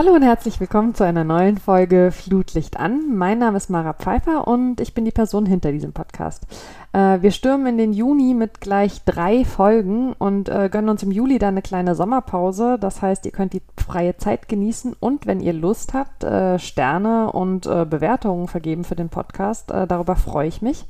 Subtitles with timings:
[0.00, 3.14] Hallo und herzlich willkommen zu einer neuen Folge Flutlicht an.
[3.18, 6.46] Mein Name ist Mara Pfeiffer und ich bin die Person hinter diesem Podcast.
[6.94, 11.10] Äh, wir stürmen in den Juni mit gleich drei Folgen und äh, gönnen uns im
[11.10, 12.78] Juli dann eine kleine Sommerpause.
[12.80, 17.30] Das heißt, ihr könnt die freie Zeit genießen und wenn ihr Lust habt, äh, Sterne
[17.32, 19.68] und Bewertungen vergeben für den Podcast.
[19.68, 20.86] Darüber freue ich mich.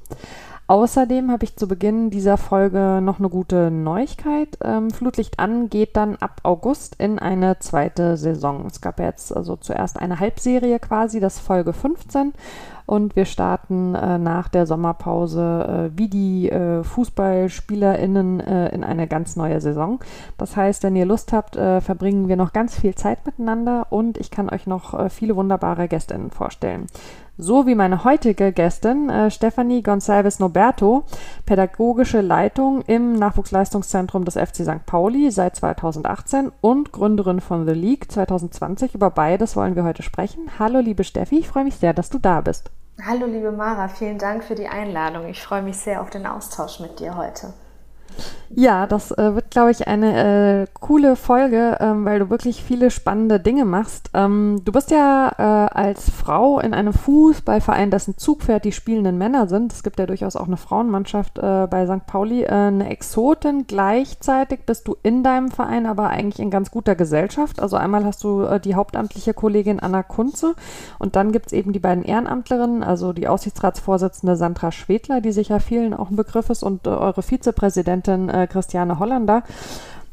[0.70, 4.56] Außerdem habe ich zu Beginn dieser Folge noch eine gute Neuigkeit.
[4.62, 8.66] Ähm, Flutlicht an geht dann ab August in eine zweite Saison.
[8.66, 12.34] Es gab jetzt also zuerst eine Halbserie quasi, das Folge 15.
[12.86, 19.08] Und wir starten äh, nach der Sommerpause äh, wie die äh, FußballspielerInnen äh, in eine
[19.08, 19.98] ganz neue Saison.
[20.38, 24.18] Das heißt, wenn ihr Lust habt, äh, verbringen wir noch ganz viel Zeit miteinander und
[24.18, 26.86] ich kann euch noch äh, viele wunderbare GästInnen vorstellen
[27.38, 31.04] so wie meine heutige Gästin äh, Stefanie Gonçalves Noberto,
[31.46, 34.86] pädagogische Leitung im Nachwuchsleistungszentrum des FC St.
[34.86, 38.94] Pauli seit 2018 und Gründerin von The League 2020.
[38.94, 40.50] Über beides wollen wir heute sprechen.
[40.58, 42.70] Hallo liebe Steffi, ich freue mich sehr, dass du da bist.
[43.06, 45.26] Hallo liebe Mara, vielen Dank für die Einladung.
[45.26, 47.54] Ich freue mich sehr auf den Austausch mit dir heute.
[48.52, 52.90] Ja, das äh, wird, glaube ich, eine äh, coole Folge, ähm, weil du wirklich viele
[52.90, 54.10] spannende Dinge machst.
[54.12, 59.46] Ähm, du bist ja äh, als Frau in einem Fußballverein, dessen Zugpferd die spielenden Männer
[59.48, 59.72] sind.
[59.72, 62.06] Es gibt ja durchaus auch eine Frauenmannschaft äh, bei St.
[62.08, 62.42] Pauli.
[62.42, 63.68] Äh, eine Exotin.
[63.68, 67.62] Gleichzeitig bist du in deinem Verein aber eigentlich in ganz guter Gesellschaft.
[67.62, 70.56] Also einmal hast du äh, die hauptamtliche Kollegin Anna Kunze
[70.98, 75.60] und dann gibt es eben die beiden Ehrenamtlerinnen, also die Aussichtsratsvorsitzende Sandra Schwedler, die sicher
[75.60, 79.42] vielen auch ein Begriff ist, und eure Vizepräsidentin äh, Christiane Hollander.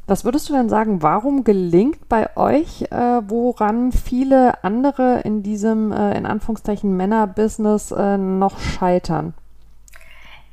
[0.07, 5.91] Was würdest du denn sagen, warum gelingt bei euch, äh, woran viele andere in diesem,
[5.91, 9.33] äh, in Anführungszeichen, Männerbusiness äh, noch scheitern?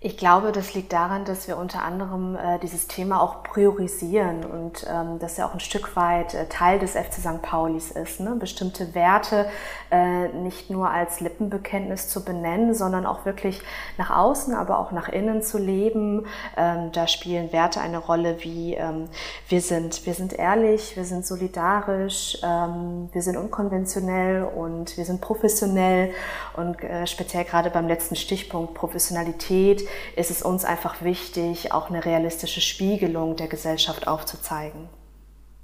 [0.06, 4.86] Ich glaube, das liegt daran, dass wir unter anderem äh, dieses Thema auch priorisieren und
[4.86, 7.40] ähm, dass ja auch ein Stück weit äh, Teil des FC St.
[7.40, 8.20] Paulis ist.
[8.20, 8.36] Ne?
[8.38, 9.46] Bestimmte Werte
[9.94, 13.60] äh, nicht nur als Lippenbekenntnis zu benennen, sondern auch wirklich
[13.96, 16.26] nach außen, aber auch nach innen zu leben.
[16.56, 19.08] Ähm, da spielen Werte eine Rolle wie ähm,
[19.48, 25.20] wir, sind, wir sind ehrlich, wir sind solidarisch, ähm, wir sind unkonventionell und wir sind
[25.20, 26.10] professionell
[26.56, 29.86] und äh, speziell gerade beim letzten Stichpunkt Professionalität
[30.16, 34.88] ist es uns einfach wichtig, auch eine realistische Spiegelung der Gesellschaft aufzuzeigen.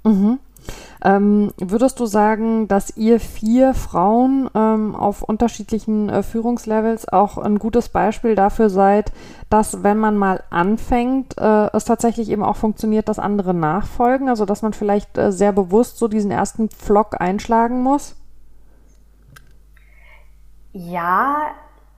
[0.03, 0.39] Mhm.
[1.03, 7.57] Ähm, würdest du sagen, dass ihr vier Frauen ähm, auf unterschiedlichen äh, Führungslevels auch ein
[7.57, 9.11] gutes Beispiel dafür seid,
[9.49, 14.29] dass wenn man mal anfängt, äh, es tatsächlich eben auch funktioniert, dass andere nachfolgen?
[14.29, 18.15] Also dass man vielleicht äh, sehr bewusst so diesen ersten Pflock einschlagen muss?
[20.73, 21.47] Ja,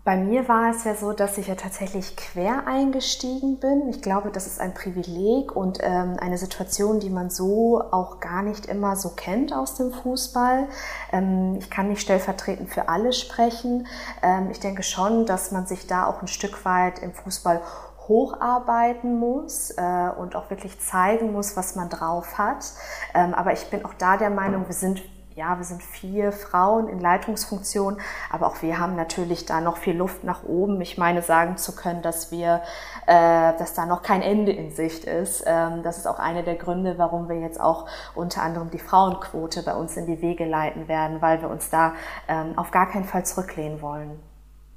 [0.06, 3.88] bei mir war es ja so, dass ich ja tatsächlich quer eingestiegen bin.
[3.88, 8.42] Ich glaube, das ist ein Privileg und ähm, eine Situation, die man so auch gar
[8.42, 10.68] nicht immer so kennt aus dem Fußball.
[11.14, 13.88] Ähm, ich kann nicht stellvertretend für alle sprechen.
[14.22, 17.62] Ähm, ich denke schon, dass man sich da auch ein Stück weit im Fußball
[18.10, 22.74] hocharbeiten muss äh, und auch wirklich zeigen muss, was man drauf hat.
[23.14, 25.02] Ähm, aber ich bin auch da der Meinung, wir sind
[25.36, 27.98] ja, wir sind vier Frauen in Leitungsfunktion,
[28.32, 30.80] aber auch wir haben natürlich da noch viel Luft nach oben.
[30.82, 32.62] Ich meine, sagen zu können, dass wir,
[33.08, 35.44] äh, dass da noch kein Ende in Sicht ist.
[35.46, 39.64] Ähm, das ist auch einer der Gründe, warum wir jetzt auch unter anderem die Frauenquote
[39.64, 41.94] bei uns in die Wege leiten werden, weil wir uns da
[42.28, 44.20] ähm, auf gar keinen Fall zurücklehnen wollen.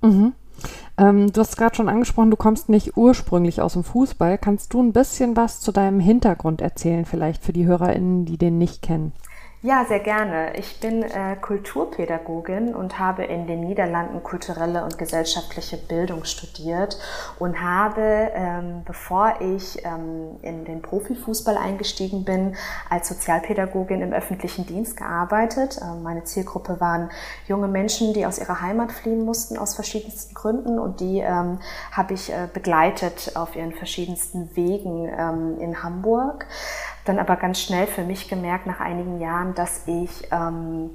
[0.02, 0.32] Mhm.
[0.98, 4.38] Ähm, du hast gerade schon angesprochen, du kommst nicht ursprünglich aus dem Fußball.
[4.38, 8.56] Kannst du ein bisschen was zu deinem Hintergrund erzählen, vielleicht für die HörerInnen, die den
[8.56, 9.12] nicht kennen?
[9.62, 10.54] Ja, sehr gerne.
[10.58, 16.98] Ich bin äh, Kulturpädagogin und habe in den Niederlanden kulturelle und gesellschaftliche Bildung studiert
[17.38, 22.54] und habe, ähm, bevor ich ähm, in den Profifußball eingestiegen bin,
[22.90, 25.80] als Sozialpädagogin im öffentlichen Dienst gearbeitet.
[25.82, 27.10] Ähm, meine Zielgruppe waren
[27.48, 31.60] junge Menschen, die aus ihrer Heimat fliehen mussten aus verschiedensten Gründen und die ähm,
[31.92, 36.46] habe ich äh, begleitet auf ihren verschiedensten Wegen ähm, in Hamburg
[37.08, 40.90] dann aber ganz schnell für mich gemerkt nach einigen Jahren, dass ich ähm,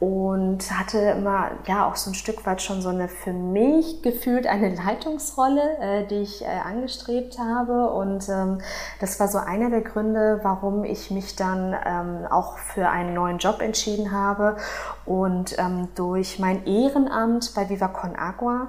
[0.00, 4.46] und hatte immer ja auch so ein Stück weit schon so eine für mich gefühlt
[4.46, 7.90] eine Leitungsrolle, äh, die ich äh, angestrebt habe.
[7.90, 8.58] Und ähm,
[9.00, 13.38] das war so einer der Gründe, warum ich mich dann ähm, auch für einen neuen
[13.38, 14.56] Job entschieden habe.
[15.04, 18.68] Und ähm, durch mein Ehrenamt bei Viva Con Agua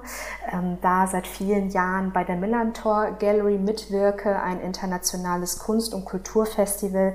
[0.52, 7.14] ähm, da seit vielen Jahren bei der Millantor Gallery mitwirke, ein internationales Kunst- und Kulturfestival,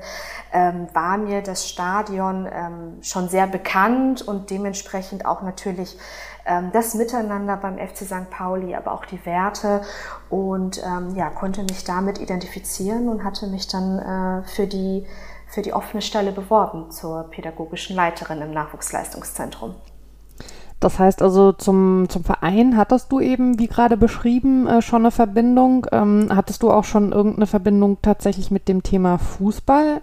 [0.54, 5.98] ähm, war mir das Stadion ähm, schon sehr bekannt spannend und dementsprechend auch natürlich
[6.46, 8.30] ähm, das Miteinander beim FC St.
[8.30, 9.82] Pauli, aber auch die Werte
[10.30, 15.06] und ähm, ja, konnte mich damit identifizieren und hatte mich dann äh, für die
[15.48, 19.76] für die offene Stelle beworben zur pädagogischen Leiterin im Nachwuchsleistungszentrum.
[20.80, 25.12] Das heißt also zum, zum Verein hattest du eben, wie gerade beschrieben, äh, schon eine
[25.12, 25.88] Verbindung.
[25.92, 30.02] Ähm, hattest du auch schon irgendeine Verbindung tatsächlich mit dem Thema Fußball?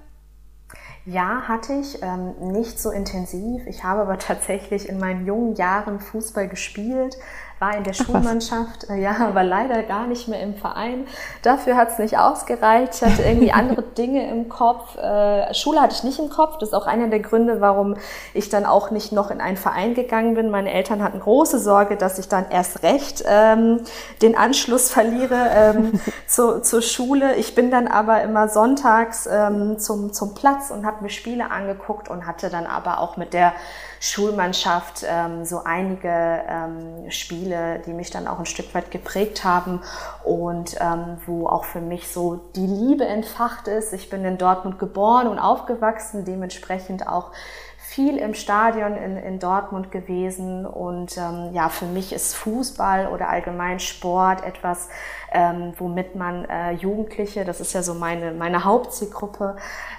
[1.05, 2.01] Ja, hatte ich.
[2.03, 3.67] Ähm, nicht so intensiv.
[3.67, 7.17] Ich habe aber tatsächlich in meinen jungen Jahren Fußball gespielt,
[7.63, 8.91] war in der Schulmannschaft?
[8.91, 11.07] Äh, ja, aber leider gar nicht mehr im Verein.
[11.43, 12.95] Dafür hat es nicht ausgereicht.
[12.97, 14.97] Ich hatte irgendwie andere Dinge im Kopf.
[14.99, 16.59] Äh, Schule hatte ich nicht im Kopf.
[16.59, 17.97] Das ist auch einer der Gründe, warum
[18.35, 20.51] ich dann auch nicht noch in einen Verein gegangen bin.
[20.51, 23.81] Meine Eltern hatten große Sorge, dass ich dann erst recht ähm,
[24.21, 27.37] den Anschluss verliere ähm, zu, zur Schule.
[27.37, 32.09] Ich bin dann aber immer sonntags ähm, zum, zum Platz und habe mir Spiele angeguckt
[32.09, 33.53] und hatte dann aber auch mit der
[34.03, 39.81] Schulmannschaft ähm, so einige ähm, Spiele, die mich dann auch ein Stück weit geprägt haben
[40.25, 43.93] und ähm, wo auch für mich so die Liebe entfacht ist.
[43.93, 47.31] Ich bin in Dortmund geboren und aufgewachsen, dementsprechend auch
[47.77, 53.29] viel im Stadion in, in Dortmund gewesen und ähm, ja, für mich ist Fußball oder
[53.29, 54.89] allgemein Sport etwas,
[55.33, 59.57] ähm, womit man äh, Jugendliche, das ist ja so meine, meine Hauptzielgruppe,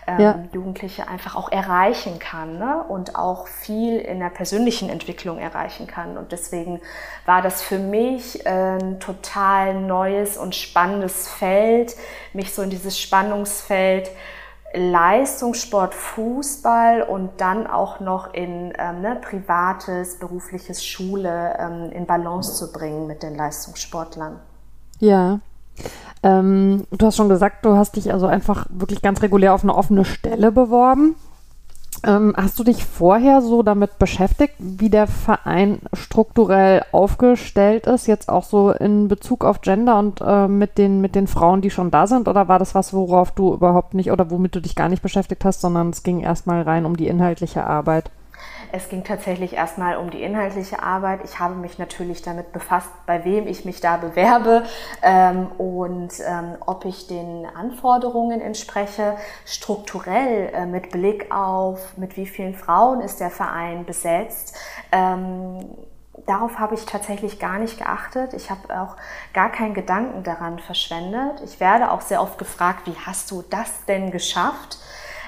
[0.07, 0.39] ähm, ja.
[0.51, 2.83] Jugendliche einfach auch erreichen kann ne?
[2.87, 6.17] und auch viel in der persönlichen Entwicklung erreichen kann.
[6.17, 6.81] Und deswegen
[7.25, 11.95] war das für mich ein total neues und spannendes Feld,
[12.33, 14.11] mich so in dieses Spannungsfeld
[14.75, 22.55] Leistungssport, Fußball und dann auch noch in ähm, ne, privates, berufliches Schule ähm, in Balance
[22.55, 24.39] zu bringen mit den Leistungssportlern.
[25.03, 25.41] Ja.
[26.23, 29.75] Ähm, du hast schon gesagt, du hast dich also einfach wirklich ganz regulär auf eine
[29.75, 31.15] offene Stelle beworben.
[32.05, 38.29] Ähm, hast du dich vorher so damit beschäftigt, wie der Verein strukturell aufgestellt ist, jetzt
[38.29, 41.91] auch so in Bezug auf Gender und äh, mit, den, mit den Frauen, die schon
[41.91, 42.29] da sind?
[42.29, 45.43] Oder war das was, worauf du überhaupt nicht oder womit du dich gar nicht beschäftigt
[45.43, 48.09] hast, sondern es ging erstmal rein um die inhaltliche Arbeit?
[48.71, 51.21] Es ging tatsächlich erstmal um die inhaltliche Arbeit.
[51.23, 54.63] Ich habe mich natürlich damit befasst, bei wem ich mich da bewerbe
[55.01, 59.15] ähm, und ähm, ob ich den Anforderungen entspreche.
[59.45, 64.57] Strukturell äh, mit Blick auf, mit wie vielen Frauen ist der Verein besetzt.
[64.91, 65.59] Ähm,
[66.25, 68.33] darauf habe ich tatsächlich gar nicht geachtet.
[68.33, 68.95] Ich habe auch
[69.33, 71.41] gar keinen Gedanken daran verschwendet.
[71.43, 74.79] Ich werde auch sehr oft gefragt, wie hast du das denn geschafft?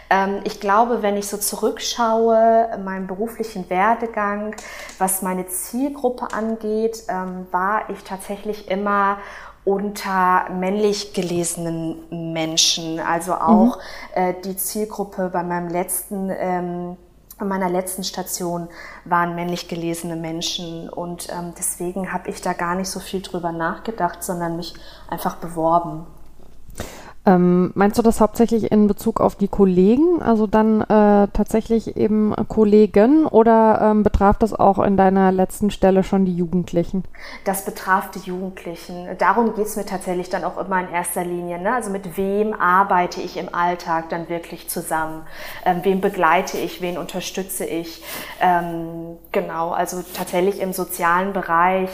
[0.10, 4.56] Ähm, ich glaube, wenn ich so zurückschaue, meinen beruflichen Werdegang,
[4.98, 9.18] was meine Zielgruppe angeht, ähm, war ich tatsächlich immer
[9.64, 13.00] unter männlich gelesenen Menschen.
[13.00, 13.80] Also auch
[14.16, 14.42] mhm.
[14.44, 16.98] die Zielgruppe bei meinem letzten ähm,
[17.38, 18.70] an meiner letzten Station
[19.04, 23.52] waren männlich gelesene Menschen und ähm, deswegen habe ich da gar nicht so viel drüber
[23.52, 24.74] nachgedacht, sondern mich
[25.10, 26.08] einfach beworben.
[27.26, 32.36] Ähm, meinst du das hauptsächlich in Bezug auf die Kollegen, also dann äh, tatsächlich eben
[32.48, 37.04] Kollegen oder ähm, betraf das auch in deiner letzten Stelle schon die Jugendlichen?
[37.44, 39.08] Das betraf die Jugendlichen.
[39.18, 41.60] Darum geht es mir tatsächlich dann auch immer in erster Linie.
[41.60, 41.74] Ne?
[41.74, 45.24] Also mit wem arbeite ich im Alltag dann wirklich zusammen?
[45.66, 48.04] Ähm, wem begleite ich, wen unterstütze ich?
[48.40, 51.90] Ähm, genau, also tatsächlich im sozialen Bereich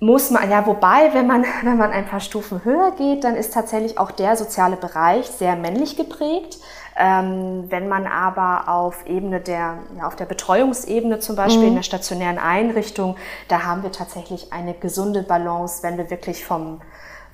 [0.00, 3.52] muss man, ja, wobei, wenn man, wenn man ein paar Stufen höher geht, dann ist
[3.52, 6.58] tatsächlich auch der soziale Bereich sehr männlich geprägt.
[7.00, 11.68] Ähm, wenn man aber auf Ebene der, ja, auf der Betreuungsebene zum Beispiel mhm.
[11.68, 16.80] in der stationären Einrichtung, da haben wir tatsächlich eine gesunde Balance, wenn wir wirklich vom,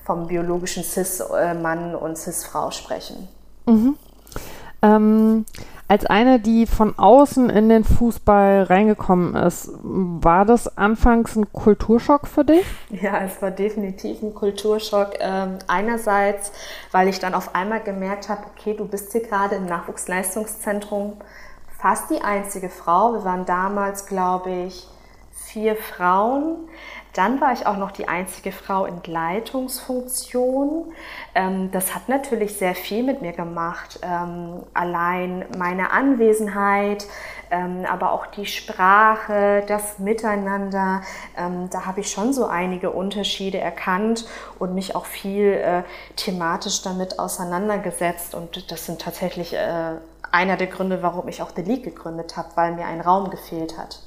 [0.04, 3.26] vom biologischen Cis-Mann und Cis-Frau sprechen.
[3.64, 3.96] Mhm.
[4.82, 5.46] Ähm,
[5.86, 12.26] als eine, die von außen in den Fußball reingekommen ist, war das anfangs ein Kulturschock
[12.26, 12.64] für dich?
[12.90, 15.14] Ja, es war definitiv ein Kulturschock.
[15.20, 16.52] Ähm, einerseits,
[16.90, 21.18] weil ich dann auf einmal gemerkt habe, okay, du bist hier gerade im Nachwuchsleistungszentrum
[21.78, 23.12] fast die einzige Frau.
[23.12, 24.88] Wir waren damals, glaube ich,
[25.32, 26.56] vier Frauen.
[27.14, 30.92] Dann war ich auch noch die einzige Frau in Leitungsfunktion.
[31.34, 34.00] Ähm, das hat natürlich sehr viel mit mir gemacht.
[34.02, 37.06] Ähm, allein meine Anwesenheit,
[37.50, 41.02] ähm, aber auch die Sprache, das Miteinander.
[41.36, 44.26] da habe ich schon so einige Unterschiede erkannt
[44.58, 45.82] und mich auch viel äh,
[46.16, 48.34] thematisch damit auseinandergesetzt.
[48.34, 49.96] Und das sind tatsächlich äh,
[50.34, 53.78] einer der Gründe, warum ich auch The League gegründet habe, weil mir ein Raum gefehlt
[53.78, 54.00] hat.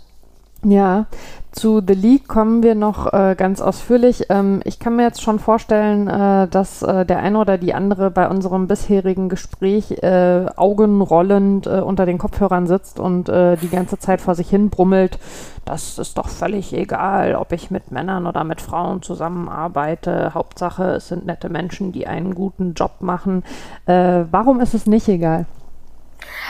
[0.69, 1.05] Ja,
[1.53, 4.25] zu The League kommen wir noch äh, ganz ausführlich.
[4.27, 8.11] Ähm, ich kann mir jetzt schon vorstellen, äh, dass äh, der eine oder die andere
[8.11, 13.97] bei unserem bisherigen Gespräch äh, augenrollend äh, unter den Kopfhörern sitzt und äh, die ganze
[13.97, 15.19] Zeit vor sich hin brummelt.
[15.63, 20.33] Das ist doch völlig egal, ob ich mit Männern oder mit Frauen zusammenarbeite.
[20.33, 23.43] Hauptsache, es sind nette Menschen, die einen guten Job machen.
[23.85, 25.45] warum ist es nicht egal?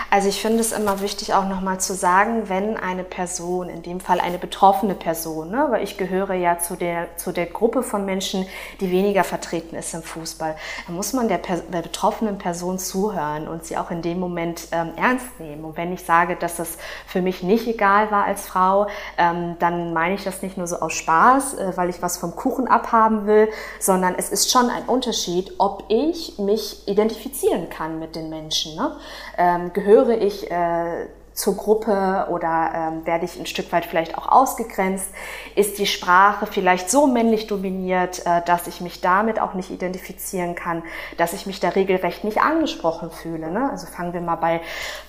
[0.10, 4.00] Also ich finde es immer wichtig auch nochmal zu sagen, wenn eine Person, in dem
[4.00, 8.06] Fall eine betroffene Person, ne, weil ich gehöre ja zu der, zu der Gruppe von
[8.06, 8.46] Menschen,
[8.80, 13.66] die weniger vertreten ist im Fußball, dann muss man der, der betroffenen Person zuhören und
[13.66, 15.66] sie auch in dem Moment ähm, ernst nehmen.
[15.66, 18.88] Und wenn ich sage, dass das für mich nicht egal war als Frau,
[19.18, 22.36] ähm, dann meine ich das nicht nur so aus Spaß, äh, weil ich was vom
[22.36, 23.50] Kuchen abhaben will,
[23.80, 28.76] sondern es ist schon ein Unterschied, ob ich mich identifizieren kann mit den Menschen.
[28.76, 28.96] Ne?
[29.38, 34.28] Ähm, gehöre ich äh, zur Gruppe oder ähm, werde ich ein Stück weit vielleicht auch
[34.28, 35.08] ausgegrenzt?
[35.56, 40.56] Ist die Sprache vielleicht so männlich dominiert, äh, dass ich mich damit auch nicht identifizieren
[40.56, 40.84] kann,
[41.18, 43.50] dass ich mich da regelrecht nicht angesprochen fühle?
[43.50, 43.70] Ne?
[43.70, 44.62] Also fangen wir mal bei,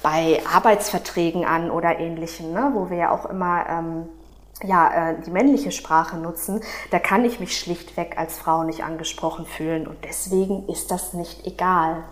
[0.03, 2.71] bei Arbeitsverträgen an oder ähnlichem, ne?
[2.75, 4.09] wo wir ja auch immer ähm,
[4.63, 9.47] ja, äh, die männliche Sprache nutzen, da kann ich mich schlichtweg als Frau nicht angesprochen
[9.47, 12.05] fühlen und deswegen ist das nicht egal.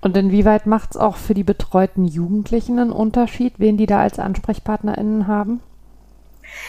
[0.00, 4.18] Und inwieweit macht es auch für die betreuten Jugendlichen einen Unterschied, wen die da als
[4.18, 5.60] AnsprechpartnerInnen haben?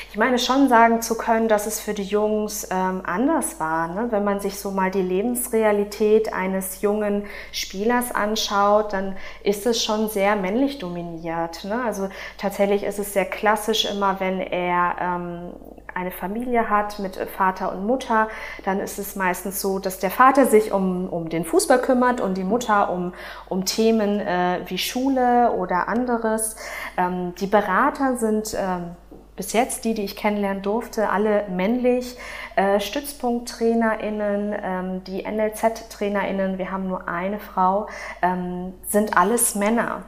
[0.10, 3.88] Ich meine schon sagen zu können, dass es für die Jungs ähm, anders war.
[3.88, 4.08] Ne?
[4.10, 10.10] Wenn man sich so mal die Lebensrealität eines jungen Spielers anschaut, dann ist es schon
[10.10, 11.64] sehr männlich dominiert.
[11.64, 11.82] Ne?
[11.84, 15.54] Also tatsächlich ist es sehr klassisch immer, wenn er ähm,
[15.96, 18.28] eine Familie hat mit Vater und Mutter,
[18.66, 22.38] dann ist es meistens so, dass der Vater sich um, um den Fußball kümmert und
[22.38, 23.14] die Mutter um,
[23.48, 26.56] um Themen äh, wie Schule oder anderes.
[26.98, 28.96] Ähm, die Berater sind ähm,
[29.40, 32.18] bis jetzt, die, die ich kennenlernen durfte, alle männlich.
[32.58, 37.88] Äh, StützpunkttrainerInnen, ähm, die NLZ-TrainerInnen, wir haben nur eine Frau,
[38.22, 40.04] ähm, sind alles Männer.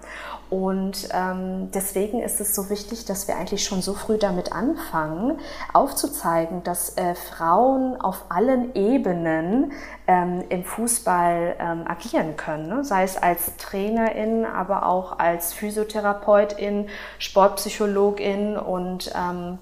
[0.52, 5.40] Und ähm, deswegen ist es so wichtig, dass wir eigentlich schon so früh damit anfangen,
[5.72, 9.72] aufzuzeigen, dass äh, Frauen auf allen Ebenen
[10.08, 12.68] ähm, im Fußball ähm, agieren können.
[12.68, 12.84] Ne?
[12.84, 19.58] Sei es als Trainerin, aber auch als Physiotherapeutin, Sportpsychologin und ähm,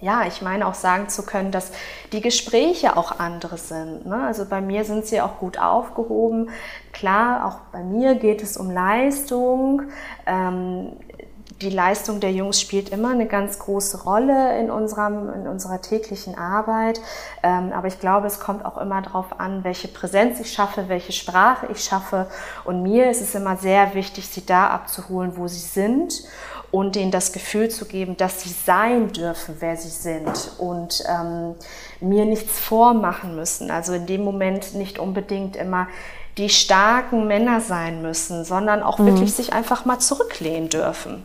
[0.00, 1.72] ja, ich meine auch sagen zu können, dass
[2.12, 4.06] die Gespräche auch andere sind.
[4.06, 4.22] Ne?
[4.26, 6.50] Also bei mir sind sie auch gut aufgehoben.
[6.92, 9.82] Klar, auch bei mir geht es um Leistung.
[10.26, 10.92] Ähm,
[11.62, 16.36] die Leistung der Jungs spielt immer eine ganz große Rolle in, unserem, in unserer täglichen
[16.36, 17.00] Arbeit.
[17.42, 21.12] Ähm, aber ich glaube, es kommt auch immer darauf an, welche Präsenz ich schaffe, welche
[21.12, 22.26] Sprache ich schaffe.
[22.64, 26.24] Und mir ist es immer sehr wichtig, sie da abzuholen, wo sie sind
[26.70, 31.54] und denen das Gefühl zu geben, dass sie sein dürfen, wer sie sind und ähm,
[32.00, 33.70] mir nichts vormachen müssen.
[33.70, 35.86] Also in dem Moment nicht unbedingt immer
[36.36, 39.06] die starken Männer sein müssen, sondern auch mhm.
[39.06, 41.24] wirklich sich einfach mal zurücklehnen dürfen.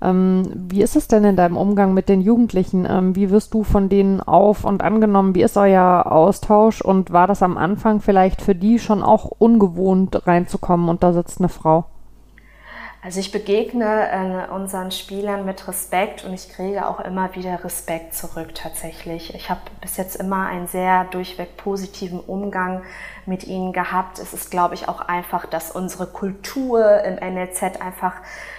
[0.00, 2.86] Ähm, wie ist es denn in deinem Umgang mit den Jugendlichen?
[2.88, 5.34] Ähm, wie wirst du von denen auf und angenommen?
[5.34, 6.80] Wie ist euer Austausch?
[6.80, 11.40] Und war das am Anfang vielleicht für die schon auch ungewohnt reinzukommen und da sitzt
[11.40, 11.86] eine Frau?
[13.00, 18.12] Also ich begegne äh, unseren Spielern mit Respekt und ich kriege auch immer wieder Respekt
[18.12, 19.34] zurück tatsächlich.
[19.34, 22.82] Ich habe bis jetzt immer einen sehr durchweg positiven Umgang
[23.24, 24.18] mit ihnen gehabt.
[24.18, 28.14] Es ist, glaube ich, auch einfach, dass unsere Kultur im NLZ einfach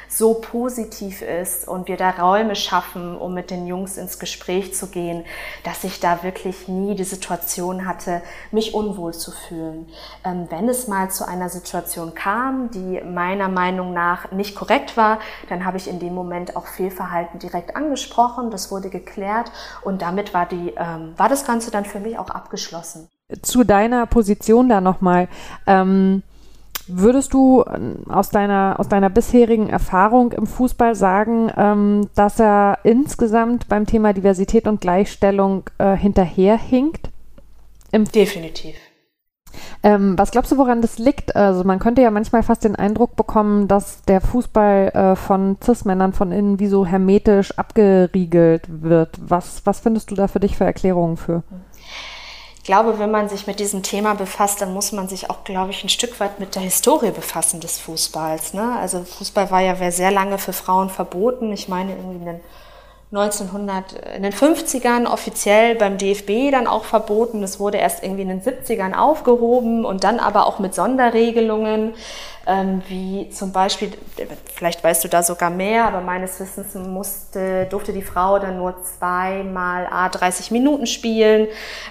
[0.10, 4.88] so positiv ist und wir da Räume schaffen, um mit den Jungs ins Gespräch zu
[4.88, 5.24] gehen,
[5.64, 9.88] dass ich da wirklich nie die Situation hatte, mich unwohl zu fühlen.
[10.26, 15.20] Ähm, wenn es mal zu einer Situation kam, die meiner Meinung nach nicht korrekt war,
[15.48, 19.52] dann habe ich in dem Moment auch Fehlverhalten direkt angesprochen, das wurde geklärt
[19.84, 23.08] und damit war, die, ähm, war das Ganze dann für mich auch abgeschlossen.
[23.44, 25.28] Zu deiner Position da nochmal.
[25.68, 26.24] Ähm
[26.92, 27.80] Würdest du äh,
[28.10, 34.14] aus deiner, aus deiner bisherigen Erfahrung im Fußball sagen, ähm, dass er insgesamt beim Thema
[34.14, 37.10] Diversität und Gleichstellung äh, hinterherhinkt?
[37.92, 38.76] Im Definitiv.
[39.82, 41.36] Ähm, was glaubst du, woran das liegt?
[41.36, 46.14] Also man könnte ja manchmal fast den Eindruck bekommen, dass der Fußball äh, von Cis-Männern
[46.14, 49.18] von innen wie so hermetisch abgeriegelt wird.
[49.22, 51.44] Was, was findest du da für dich für Erklärungen für?
[51.50, 51.69] Mhm
[52.64, 55.84] glaube, wenn man sich mit diesem Thema befasst, dann muss man sich auch, glaube ich,
[55.84, 58.54] ein Stück weit mit der Historie befassen des Fußballs.
[58.54, 58.78] Ne?
[58.80, 61.52] Also Fußball war ja sehr lange für Frauen verboten.
[61.52, 62.40] Ich meine, irgendwie in den
[63.12, 67.42] 1900, in den 50ern offiziell beim DFB dann auch verboten.
[67.42, 71.94] Es wurde erst irgendwie in den 70ern aufgehoben und dann aber auch mit Sonderregelungen.
[72.50, 73.92] ähm, wie zum Beispiel,
[74.56, 78.76] vielleicht weißt du da sogar mehr, aber meines Wissens musste, durfte die Frau dann nur
[78.82, 81.48] zweimal a 30 Minuten spielen,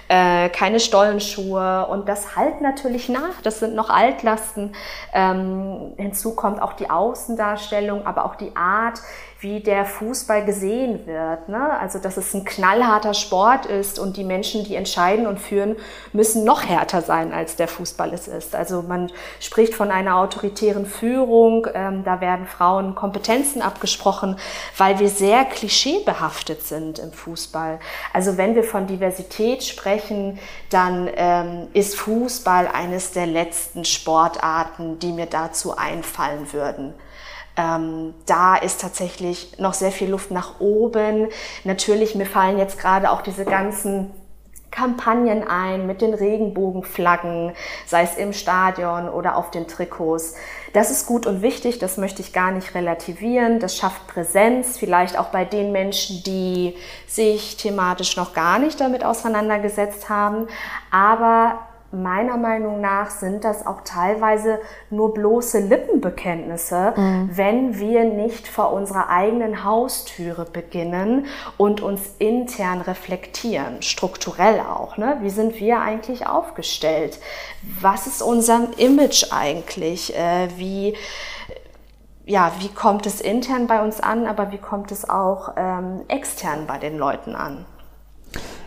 [0.09, 3.41] äh, keine Stollenschuhe und das halt natürlich nach.
[3.41, 4.75] Das sind noch Altlasten.
[5.13, 8.99] Ähm, hinzu kommt auch die Außendarstellung, aber auch die Art,
[9.41, 11.47] wie der Fußball gesehen wird.
[11.47, 11.79] Ne?
[11.79, 15.77] Also, dass es ein knallharter Sport ist und die Menschen, die entscheiden und führen,
[16.11, 18.53] müssen noch härter sein, als der Fußball es ist.
[18.53, 21.67] Also, man spricht von einer autoritären Führung.
[21.73, 24.37] Ähm, da werden Frauen Kompetenzen abgesprochen,
[24.77, 27.79] weil wir sehr klischeebehaftet sind im Fußball.
[28.11, 30.37] Also, wenn wir von Diversität sprechen,
[30.69, 36.93] dann ähm, ist Fußball eines der letzten Sportarten, die mir dazu einfallen würden.
[37.59, 41.27] Ähm, da ist tatsächlich noch sehr viel Luft nach oben.
[41.65, 44.11] Natürlich, mir fallen jetzt gerade auch diese ganzen
[44.71, 47.51] Kampagnen ein mit den Regenbogenflaggen,
[47.85, 50.35] sei es im Stadion oder auf den Trikots.
[50.71, 53.59] Das ist gut und wichtig, das möchte ich gar nicht relativieren.
[53.59, 59.03] Das schafft Präsenz, vielleicht auch bei den Menschen, die sich thematisch noch gar nicht damit
[59.03, 60.47] auseinandergesetzt haben.
[60.91, 61.59] Aber
[61.91, 67.29] meiner Meinung nach sind das auch teilweise nur bloße Lippenbekenntnisse, mhm.
[67.33, 71.25] wenn wir nicht vor unserer eigenen Haustüre beginnen
[71.57, 74.97] und uns intern reflektieren, strukturell auch.
[74.97, 75.17] Ne?
[75.21, 77.19] Wie sind wir eigentlich aufgestellt?
[77.81, 80.15] Was ist unser Image eigentlich?
[80.15, 80.95] Äh, wie
[82.25, 86.67] ja, wie kommt es intern bei uns an, aber wie kommt es auch ähm, extern
[86.67, 87.65] bei den Leuten an?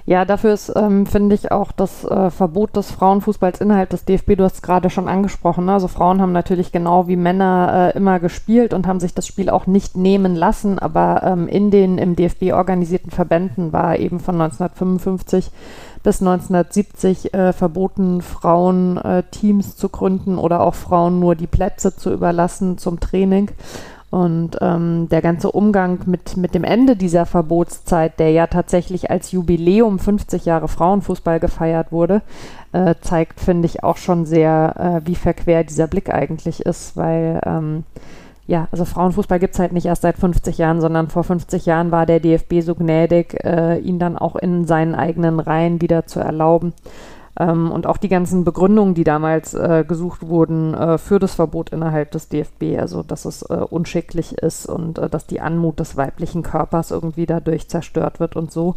[0.04, 4.36] Ja, dafür ist, ähm, finde ich, auch das äh, Verbot des Frauenfußballs innerhalb des DFB,
[4.36, 5.66] du hast es gerade schon angesprochen.
[5.66, 5.74] Ne?
[5.74, 9.48] Also Frauen haben natürlich genau wie Männer äh, immer gespielt und haben sich das Spiel
[9.48, 14.40] auch nicht nehmen lassen, aber ähm, in den im DFB organisierten Verbänden war eben von
[14.40, 15.50] 1955
[16.02, 21.94] bis 1970 äh, verboten, Frauen äh, Teams zu gründen oder auch Frauen nur die Plätze
[21.94, 23.50] zu überlassen zum Training.
[24.12, 29.32] Und ähm, der ganze Umgang mit, mit dem Ende dieser Verbotszeit, der ja tatsächlich als
[29.32, 32.20] Jubiläum 50 Jahre Frauenfußball gefeiert wurde,
[32.72, 37.40] äh, zeigt, finde ich, auch schon sehr, äh, wie verquer dieser Blick eigentlich ist, weil
[37.46, 37.84] ähm,
[38.46, 41.90] ja, also Frauenfußball gibt es halt nicht erst seit 50 Jahren, sondern vor 50 Jahren
[41.90, 46.20] war der DFB so gnädig, äh, ihn dann auch in seinen eigenen Reihen wieder zu
[46.20, 46.74] erlauben.
[47.38, 51.70] Ähm, und auch die ganzen Begründungen, die damals äh, gesucht wurden äh, für das Verbot
[51.70, 55.96] innerhalb des DFB, also dass es äh, unschicklich ist und äh, dass die Anmut des
[55.96, 58.76] weiblichen Körpers irgendwie dadurch zerstört wird und so.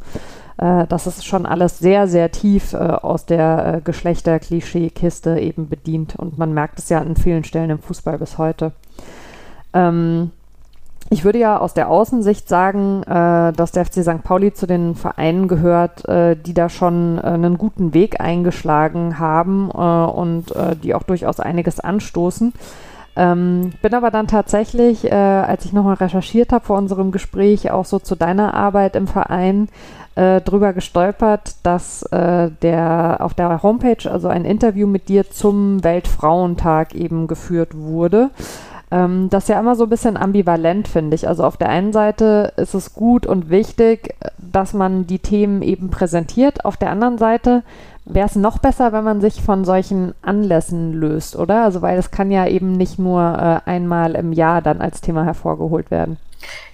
[0.58, 6.16] Äh, das ist schon alles sehr, sehr tief äh, aus der Geschlechterklischee-Kiste eben bedient.
[6.16, 8.72] Und man merkt es ja an vielen Stellen im Fußball bis heute.
[9.74, 10.32] Ähm,
[11.10, 14.24] ich würde ja aus der Außensicht sagen, äh, dass der FC St.
[14.24, 19.70] Pauli zu den Vereinen gehört, äh, die da schon äh, einen guten Weg eingeschlagen haben
[19.72, 22.54] äh, und äh, die auch durchaus einiges anstoßen.
[23.18, 27.86] Ähm, bin aber dann tatsächlich, äh, als ich nochmal recherchiert habe vor unserem Gespräch, auch
[27.86, 29.70] so zu deiner Arbeit im Verein,
[30.18, 37.28] drüber gestolpert, dass der auf der Homepage also ein Interview mit dir zum Weltfrauentag eben
[37.28, 38.30] geführt wurde.
[38.96, 41.28] Ähm, das ist ja immer so ein bisschen ambivalent, finde ich.
[41.28, 45.90] Also auf der einen Seite ist es gut und wichtig, dass man die Themen eben
[45.90, 46.64] präsentiert.
[46.64, 47.64] Auf der anderen Seite
[48.06, 51.64] wäre es noch besser, wenn man sich von solchen Anlässen löst, oder?
[51.64, 55.26] Also weil es kann ja eben nicht nur äh, einmal im Jahr dann als Thema
[55.26, 56.18] hervorgeholt werden.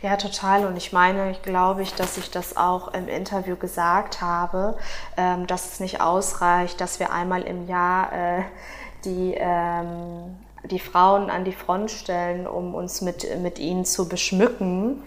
[0.04, 0.66] Ja, total.
[0.66, 4.76] Und ich meine, ich glaube ich, dass ich das auch im Interview gesagt habe,
[5.18, 8.42] ähm, dass es nicht ausreicht, dass wir einmal im Jahr äh,
[9.06, 10.36] die ähm,
[10.72, 15.04] die Frauen an die Front stellen, um uns mit, mit ihnen zu beschmücken.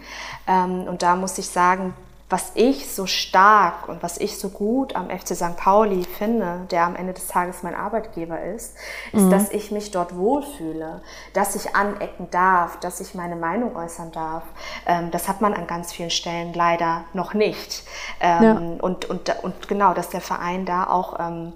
[0.46, 1.94] Ähm, und da muss ich sagen,
[2.30, 5.56] was ich so stark und was ich so gut am FC St.
[5.56, 8.76] Pauli finde, der am Ende des Tages mein Arbeitgeber ist,
[9.12, 9.30] ist, mhm.
[9.30, 11.02] dass ich mich dort wohlfühle,
[11.34, 14.42] dass ich anecken darf, dass ich meine Meinung äußern darf.
[14.86, 17.84] Ähm, das hat man an ganz vielen Stellen leider noch nicht.
[18.20, 18.52] Ähm, ja.
[18.80, 21.52] und, und, und genau, dass der Verein da auch ähm,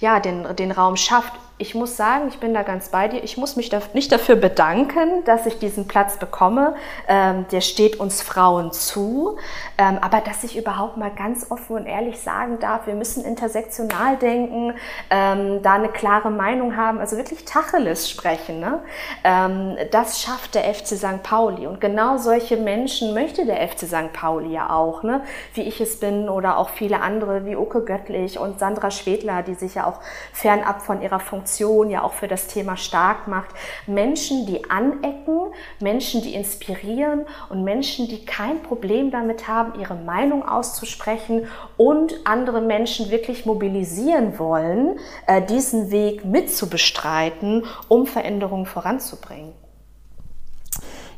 [0.00, 3.22] ja, den, den Raum schafft, ich muss sagen, ich bin da ganz bei dir.
[3.22, 6.74] Ich muss mich da nicht dafür bedanken, dass ich diesen Platz bekomme.
[7.06, 9.36] Ähm, der steht uns Frauen zu.
[9.76, 14.16] Ähm, aber dass ich überhaupt mal ganz offen und ehrlich sagen darf, wir müssen intersektional
[14.16, 14.72] denken,
[15.10, 18.58] ähm, da eine klare Meinung haben, also wirklich Tacheles sprechen.
[18.60, 18.78] Ne?
[19.22, 21.22] Ähm, das schafft der FC St.
[21.22, 21.66] Pauli.
[21.66, 24.14] Und genau solche Menschen möchte der FC St.
[24.14, 25.20] Pauli ja auch, ne?
[25.52, 29.54] wie ich es bin oder auch viele andere wie Uke Göttlich und Sandra Schwedler, die
[29.54, 30.00] sich ja auch
[30.32, 33.50] fernab von ihrer Funktion Reputation ja auch für das Thema stark macht.
[33.86, 40.46] Menschen, die anecken, Menschen, die inspirieren und Menschen, die kein Problem damit haben, ihre Meinung
[40.46, 49.59] auszusprechen und andere Menschen wirklich mobilisieren wollen, äh, diesen Weg mitzubestreiten, um Veränderungen voranzubringen.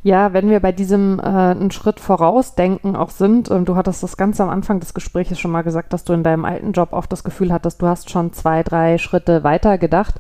[0.04, 4.16] Ja, wenn wir bei diesem äh, einen Schritt vorausdenken auch sind, und du hattest das
[4.16, 7.12] ganz am Anfang des Gesprächs schon mal gesagt, dass du in deinem alten Job oft
[7.12, 10.16] das Gefühl hattest, du hast schon zwei, drei Schritte weiter gedacht.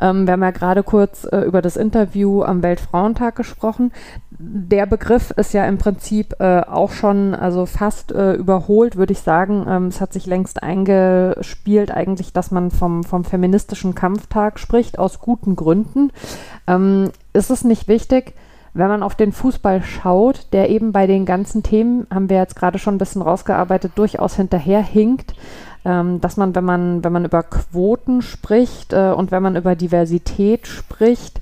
[0.00, 3.92] Ähm, wir haben ja gerade kurz äh, über das Interview am Weltfrauentag gesprochen.
[4.30, 9.20] Der Begriff ist ja im Prinzip äh, auch schon also fast äh, überholt, würde ich
[9.20, 9.66] sagen.
[9.68, 15.20] Ähm, es hat sich längst eingespielt eigentlich, dass man vom, vom feministischen Kampftag spricht, aus
[15.20, 16.10] guten Gründen.
[16.66, 18.34] Ähm, ist es nicht wichtig,
[18.76, 22.56] wenn man auf den Fußball schaut, der eben bei den ganzen Themen, haben wir jetzt
[22.56, 25.34] gerade schon ein bisschen rausgearbeitet, durchaus hinterherhinkt,
[25.84, 29.76] ähm, dass man, wenn man, wenn man über Quoten spricht äh, und wenn man über
[29.76, 31.40] Diversität spricht,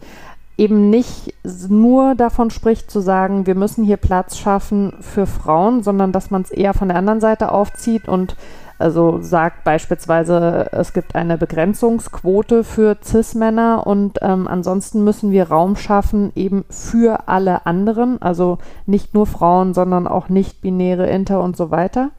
[0.57, 1.35] eben nicht
[1.69, 6.43] nur davon spricht zu sagen, wir müssen hier Platz schaffen für Frauen, sondern dass man
[6.43, 8.37] es eher von der anderen Seite aufzieht und
[8.79, 15.77] also sagt beispielsweise, es gibt eine Begrenzungsquote für CIS-Männer und ähm, ansonsten müssen wir Raum
[15.77, 21.71] schaffen eben für alle anderen, also nicht nur Frauen, sondern auch nicht-binäre, Inter und so
[21.71, 22.11] weiter.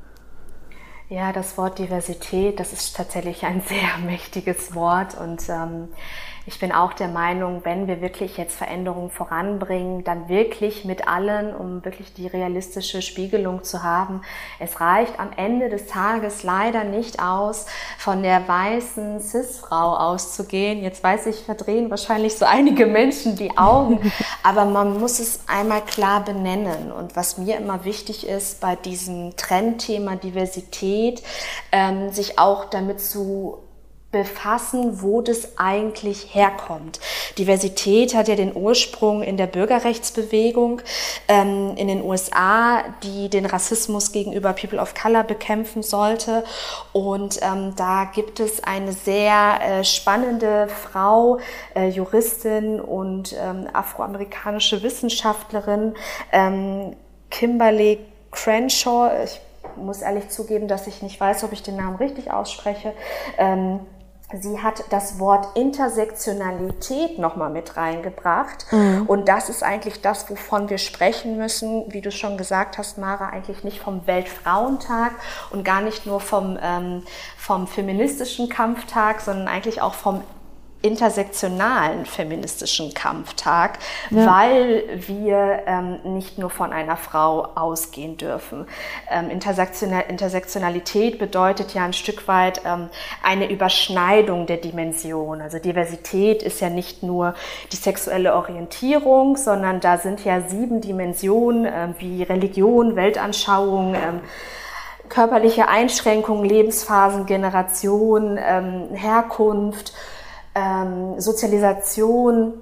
[1.09, 5.89] Ja, das Wort Diversität, das ist tatsächlich ein sehr mächtiges Wort und ähm,
[6.47, 11.55] ich bin auch der Meinung, wenn wir wirklich jetzt Veränderungen voranbringen, dann wirklich mit allen,
[11.55, 14.21] um wirklich die realistische Spiegelung zu haben.
[14.59, 17.65] Es reicht am Ende des Tages leider nicht aus,
[17.97, 20.83] von der weißen Cis-Frau auszugehen.
[20.83, 24.11] Jetzt weiß ich, verdrehen wahrscheinlich so einige Menschen die Augen,
[24.43, 26.91] aber man muss es einmal klar benennen.
[26.91, 31.23] Und was mir immer wichtig ist bei diesem Trendthema Diversität,
[31.71, 33.64] ähm, sich auch damit zu
[34.15, 37.01] befassen, wo das eigentlich herkommt.
[37.37, 40.81] Diversität hat ja den Ursprung in der Bürgerrechtsbewegung
[41.27, 46.45] ähm, in den USA, die den Rassismus gegenüber People of Color bekämpfen sollte.
[46.93, 51.39] Und ähm, da gibt es eine sehr äh, spannende Frau,
[51.75, 55.93] äh, Juristin und ähm, afroamerikanische Wissenschaftlerin,
[56.31, 56.95] ähm,
[57.29, 57.99] Kimberly
[58.31, 59.11] Crenshaw.
[59.25, 59.41] Ich
[59.75, 62.93] muss ehrlich zugeben, dass ich nicht weiß, ob ich den Namen richtig ausspreche.
[63.37, 63.81] Ähm,
[64.41, 68.65] Sie hat das Wort Intersektionalität nochmal mit reingebracht.
[68.71, 69.03] Mhm.
[69.07, 73.29] Und das ist eigentlich das, wovon wir sprechen müssen, wie du schon gesagt hast, Mara,
[73.29, 75.13] eigentlich nicht vom Weltfrauentag
[75.51, 77.03] und gar nicht nur vom, ähm,
[77.37, 80.23] vom feministischen Kampftag, sondern eigentlich auch vom
[80.85, 83.79] intersektionalen feministischen Kampftag,
[84.11, 84.25] ja.
[84.25, 88.67] weil wir ähm, nicht nur von einer Frau ausgehen dürfen.
[89.09, 92.89] Ähm, Intersektional Intersektionalität bedeutet ja ein Stück weit ähm,
[93.23, 95.41] eine Überschneidung der Dimension.
[95.41, 97.33] Also Diversität ist ja nicht nur
[97.71, 104.21] die sexuelle Orientierung, sondern da sind ja sieben Dimensionen äh, wie Religion, Weltanschauung, ähm,
[105.09, 109.93] körperliche Einschränkungen, Lebensphasen, Generation, ähm, Herkunft,
[110.55, 112.53] ähm, Sozialisation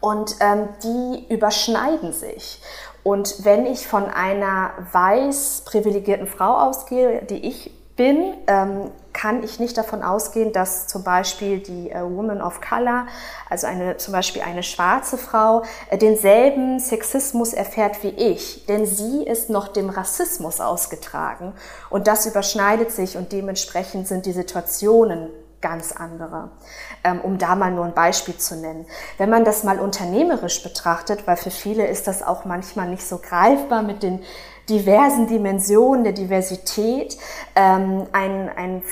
[0.00, 2.62] und ähm, die überschneiden sich.
[3.02, 9.60] Und wenn ich von einer weiß privilegierten Frau ausgehe, die ich bin, ähm, kann ich
[9.60, 13.06] nicht davon ausgehen, dass zum Beispiel die äh, Woman of Color,
[13.48, 18.66] also eine, zum Beispiel eine schwarze Frau, äh, denselben Sexismus erfährt wie ich.
[18.66, 21.52] Denn sie ist noch dem Rassismus ausgetragen.
[21.90, 25.30] Und das überschneidet sich und dementsprechend sind die Situationen
[25.64, 26.50] ganz andere.
[27.02, 28.84] Ähm, um da mal nur ein Beispiel zu nennen.
[29.16, 33.18] Wenn man das mal unternehmerisch betrachtet, weil für viele ist das auch manchmal nicht so
[33.18, 34.22] greifbar mit den
[34.68, 37.16] diversen Dimensionen der Diversität,
[37.56, 38.82] ähm, ein, ein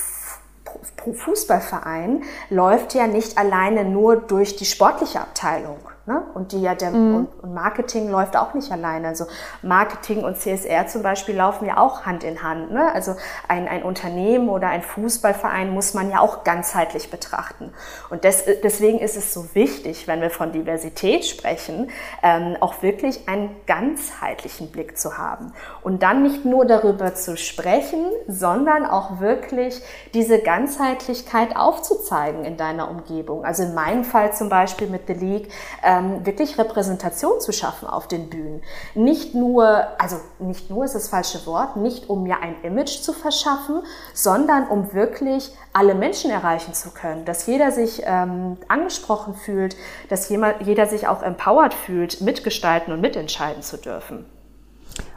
[1.14, 5.91] Fußballverein läuft ja nicht alleine nur durch die sportliche Abteilung.
[6.04, 6.20] Ne?
[6.34, 7.28] Und die ja der mhm.
[7.42, 9.06] und, Marketing läuft auch nicht alleine.
[9.06, 9.26] Also
[9.62, 12.72] Marketing und CSR zum Beispiel laufen ja auch Hand in Hand.
[12.72, 12.92] Ne?
[12.92, 13.14] Also
[13.46, 17.72] ein, ein Unternehmen oder ein Fußballverein muss man ja auch ganzheitlich betrachten.
[18.10, 21.90] Und des, deswegen ist es so wichtig, wenn wir von Diversität sprechen,
[22.24, 25.52] ähm, auch wirklich einen ganzheitlichen Blick zu haben.
[25.82, 29.80] Und dann nicht nur darüber zu sprechen, sondern auch wirklich
[30.14, 33.44] diese Ganzheitlichkeit aufzuzeigen in deiner Umgebung.
[33.44, 35.48] Also in meinem Fall zum Beispiel mit The League,
[35.92, 38.62] ähm, wirklich Repräsentation zu schaffen auf den Bühnen.
[38.94, 43.12] Nicht nur, also nicht nur ist das falsche Wort, nicht um mir ein Image zu
[43.12, 43.82] verschaffen,
[44.14, 49.76] sondern um wirklich alle Menschen erreichen zu können, dass jeder sich ähm, angesprochen fühlt,
[50.08, 54.24] dass jeder sich auch empowered fühlt, mitgestalten und mitentscheiden zu dürfen.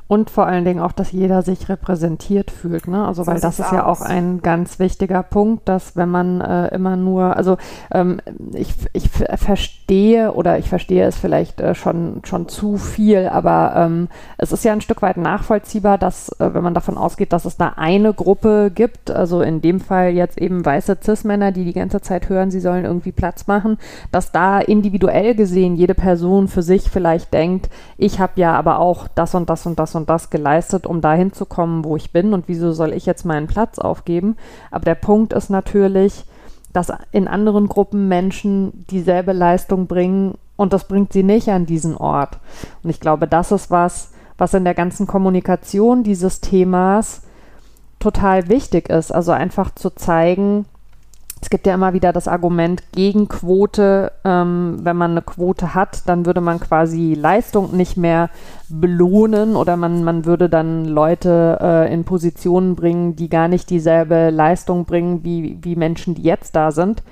[0.08, 2.88] Und vor allen Dingen auch, dass jeder sich repräsentiert fühlt.
[2.88, 3.08] Ne?
[3.08, 3.72] Also, so weil das ist aus.
[3.72, 7.58] ja auch ein ganz wichtiger Punkt, dass wenn man äh, immer nur, also
[7.92, 8.22] ähm,
[8.54, 14.08] ich, ich verstehe oder ich verstehe es vielleicht äh, schon, schon zu viel, aber ähm,
[14.38, 17.58] es ist ja ein Stück weit nachvollziehbar, dass, äh, wenn man davon ausgeht, dass es
[17.58, 22.02] da eine Gruppe gibt, also in dem Fall jetzt eben weiße Cis-Männer, die die ganze
[22.02, 23.80] Zeit hören, sie sollen irgendwie Platz machen,
[24.12, 29.08] dass da individuell gesehen jede Person für sich vielleicht denkt, ich habe ja aber auch
[29.08, 32.34] das und das und das und das geleistet, um dahin zu kommen, wo ich bin
[32.34, 34.38] und wieso soll ich jetzt meinen Platz aufgeben?
[34.72, 36.26] Aber der Punkt ist natürlich,
[36.74, 41.96] dass in anderen Gruppen Menschen dieselbe Leistung bringen und das bringt sie nicht an diesen
[41.96, 42.40] Ort.
[42.84, 47.22] Und ich glaube, das ist was, was in der ganzen Kommunikation dieses Themas
[48.00, 49.12] total wichtig ist.
[49.12, 50.66] Also einfach zu zeigen,
[51.46, 54.12] es gibt ja immer wieder das Argument gegen Quote.
[54.24, 58.32] Ähm, wenn man eine Quote hat, dann würde man quasi Leistung nicht mehr
[58.68, 64.32] belohnen oder man, man würde dann Leute äh, in Positionen bringen, die gar nicht dieselbe
[64.32, 67.04] Leistung bringen wie, wie Menschen, die jetzt da sind.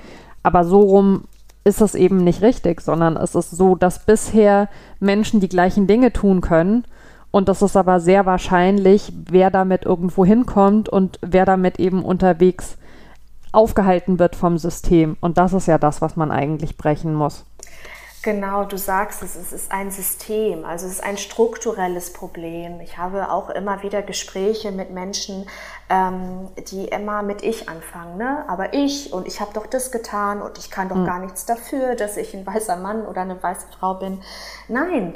[0.41, 1.26] Aber so rum
[1.63, 4.67] ist es eben nicht richtig, sondern es ist so, dass bisher
[5.00, 6.86] Menschen die gleichen Dinge tun können.
[7.30, 12.72] Und das ist aber sehr wahrscheinlich, wer damit irgendwo hinkommt und wer damit eben unterwegs
[12.72, 12.83] ist
[13.54, 15.18] aufgehalten wird vom System.
[15.22, 17.46] Und das ist ja das, was man eigentlich brechen muss.
[18.24, 22.80] Genau, du sagst es, es ist ein System, also es ist ein strukturelles Problem.
[22.80, 25.46] Ich habe auch immer wieder Gespräche mit Menschen,
[25.89, 28.16] ähm, die immer mit ich anfangen.
[28.18, 28.46] Ne?
[28.48, 31.06] Aber ich und ich habe doch das getan und ich kann doch mhm.
[31.06, 34.22] gar nichts dafür, dass ich ein weißer Mann oder eine weiße Frau bin.
[34.70, 35.16] Nein,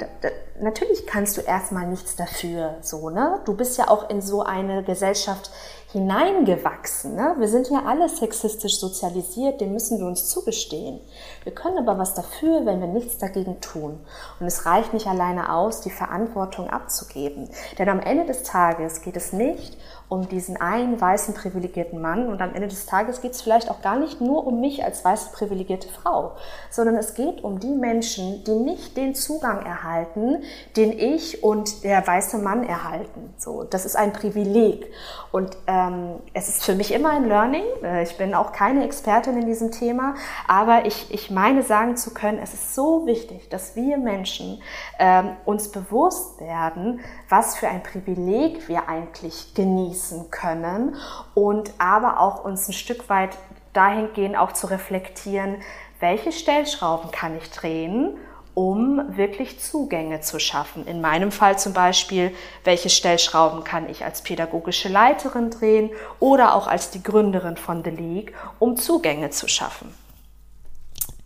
[0.60, 2.76] natürlich kannst du erstmal nichts dafür.
[2.82, 3.40] So, ne?
[3.46, 5.50] Du bist ja auch in so eine Gesellschaft
[5.92, 7.14] hineingewachsen.
[7.14, 7.34] Ne?
[7.38, 11.00] Wir sind ja alle sexistisch sozialisiert, dem müssen wir uns zugestehen.
[11.44, 13.98] Wir können aber was dafür, wenn wir nichts dagegen tun.
[14.38, 17.48] Und es reicht nicht alleine aus, die Verantwortung abzugeben.
[17.78, 22.40] Denn am Ende des Tages geht es nicht um diesen einen weißen privilegierten Mann und
[22.40, 25.32] am Ende des Tages geht es vielleicht auch gar nicht nur um mich als weiße
[25.32, 26.32] privilegierte Frau,
[26.70, 30.42] sondern es geht um die Menschen, die nicht den Zugang erhalten,
[30.76, 33.34] den ich und der weiße Mann erhalten.
[33.36, 34.90] So, das ist ein Privileg
[35.30, 37.64] und ähm, es ist für mich immer ein Learning.
[37.82, 40.14] Äh, ich bin auch keine Expertin in diesem Thema,
[40.46, 44.62] aber ich, ich meine sagen zu können, es ist so wichtig, dass wir Menschen
[44.98, 49.97] ähm, uns bewusst werden, was für ein Privileg wir eigentlich genießen
[50.30, 50.96] können
[51.34, 53.36] und aber auch uns ein Stück weit
[53.72, 55.56] dahingehend auch zu reflektieren,
[56.00, 58.16] welche Stellschrauben kann ich drehen,
[58.54, 60.86] um wirklich Zugänge zu schaffen.
[60.86, 62.34] In meinem Fall zum Beispiel,
[62.64, 67.90] welche Stellschrauben kann ich als pädagogische Leiterin drehen oder auch als die Gründerin von The
[67.90, 69.94] League, um Zugänge zu schaffen.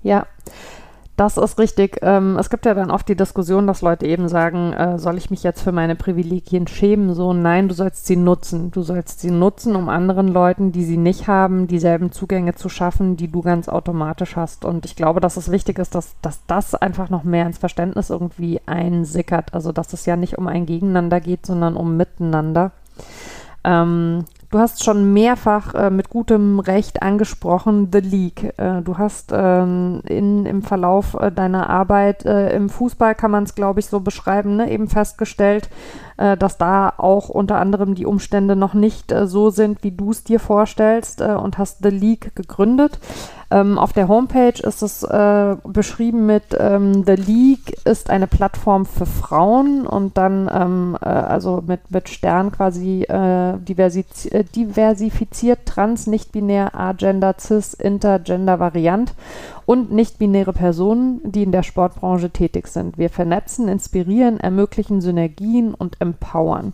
[0.02, 0.26] Ja,
[1.16, 1.98] das ist richtig.
[2.03, 5.31] Ähm, es gibt ja dann oft die Diskussion, dass Leute eben sagen, äh, soll ich
[5.31, 7.14] mich jetzt für meine Privilegien schämen?
[7.14, 8.70] So, nein, du sollst sie nutzen.
[8.70, 13.16] Du sollst sie nutzen, um anderen Leuten, die sie nicht haben, dieselben Zugänge zu schaffen,
[13.16, 14.64] die du ganz automatisch hast.
[14.64, 18.09] Und ich glaube, dass es wichtig ist, dass, dass das einfach noch mehr ins Verständnis
[18.09, 19.53] irgendwie einsickert.
[19.53, 22.72] Also, dass es ja nicht um ein Gegeneinander geht, sondern um Miteinander.
[23.64, 28.53] Ähm, Du hast schon mehrfach äh, mit gutem Recht angesprochen, The League.
[28.59, 33.45] Äh, du hast ähm, in, im Verlauf äh, deiner Arbeit äh, im Fußball, kann man
[33.45, 35.71] es glaube ich so beschreiben, ne, eben festgestellt,
[36.19, 40.11] äh, dass da auch unter anderem die Umstände noch nicht äh, so sind, wie du
[40.11, 42.99] es dir vorstellst und hast The League gegründet.
[43.53, 48.87] Ähm, auf der Homepage ist es äh, beschrieben mit ähm, The League ist eine Plattform
[48.87, 56.07] für Frauen und dann ähm, äh, also mit, mit Stern quasi äh, äh, diversifiziert, trans,
[56.07, 59.12] nicht-binär, agender, cis, intergender Variant
[59.66, 62.98] und nicht-binäre Personen, die in der Sportbranche tätig sind.
[62.98, 66.72] Wir vernetzen, inspirieren, ermöglichen Synergien und empowern.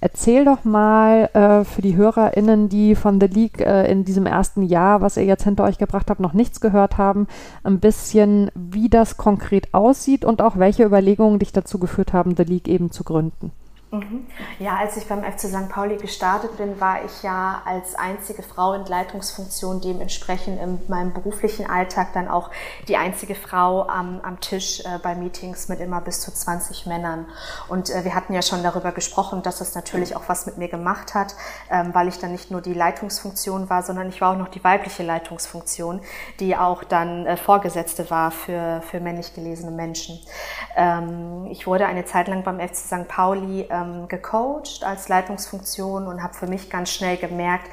[0.00, 4.62] Erzähl doch mal äh, für die HörerInnen, die von The League äh, in diesem ersten
[4.62, 7.26] Jahr, was ihr jetzt hinter euch gebracht habt, noch nichts gehört haben,
[7.64, 12.44] ein bisschen, wie das konkret aussieht und auch welche Überlegungen dich dazu geführt haben, The
[12.44, 13.52] League eben zu gründen.
[13.92, 14.28] Mhm.
[14.60, 15.68] Ja, als ich beim FC St.
[15.68, 21.68] Pauli gestartet bin, war ich ja als einzige Frau in Leitungsfunktion dementsprechend in meinem beruflichen
[21.68, 22.50] Alltag dann auch
[22.86, 27.26] die einzige Frau am, am Tisch äh, bei Meetings mit immer bis zu 20 Männern.
[27.66, 30.68] Und äh, wir hatten ja schon darüber gesprochen, dass das natürlich auch was mit mir
[30.68, 31.34] gemacht hat,
[31.68, 34.62] ähm, weil ich dann nicht nur die Leitungsfunktion war, sondern ich war auch noch die
[34.62, 36.00] weibliche Leitungsfunktion,
[36.38, 40.20] die auch dann äh, Vorgesetzte war für, für männlich gelesene Menschen.
[40.76, 43.08] Ähm, ich wurde eine Zeit lang beim FC St.
[43.08, 47.66] Pauli ähm, gecoacht als Leitungsfunktion und habe für mich ganz schnell gemerkt,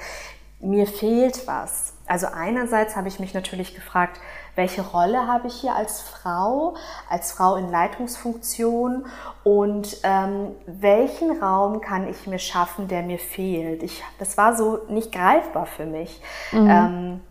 [0.60, 1.94] mir fehlt was.
[2.08, 4.20] Also einerseits habe ich mich natürlich gefragt,
[4.56, 6.76] welche Rolle habe ich hier als Frau,
[7.10, 9.06] als Frau in Leitungsfunktion
[9.44, 13.84] und ähm, welchen Raum kann ich mir schaffen, der mir fehlt.
[13.84, 16.22] Ich, das war so nicht greifbar für mich.
[16.52, 16.70] Mhm.
[16.70, 17.22] Ähm,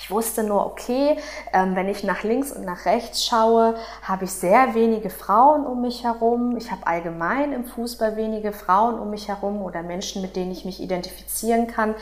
[0.00, 1.16] ich wusste nur, okay,
[1.52, 5.82] ähm, wenn ich nach links und nach rechts schaue, habe ich sehr wenige Frauen um
[5.82, 6.56] mich herum.
[6.56, 10.64] Ich habe allgemein im Fußball wenige Frauen um mich herum oder Menschen, mit denen ich
[10.64, 11.96] mich identifizieren kann.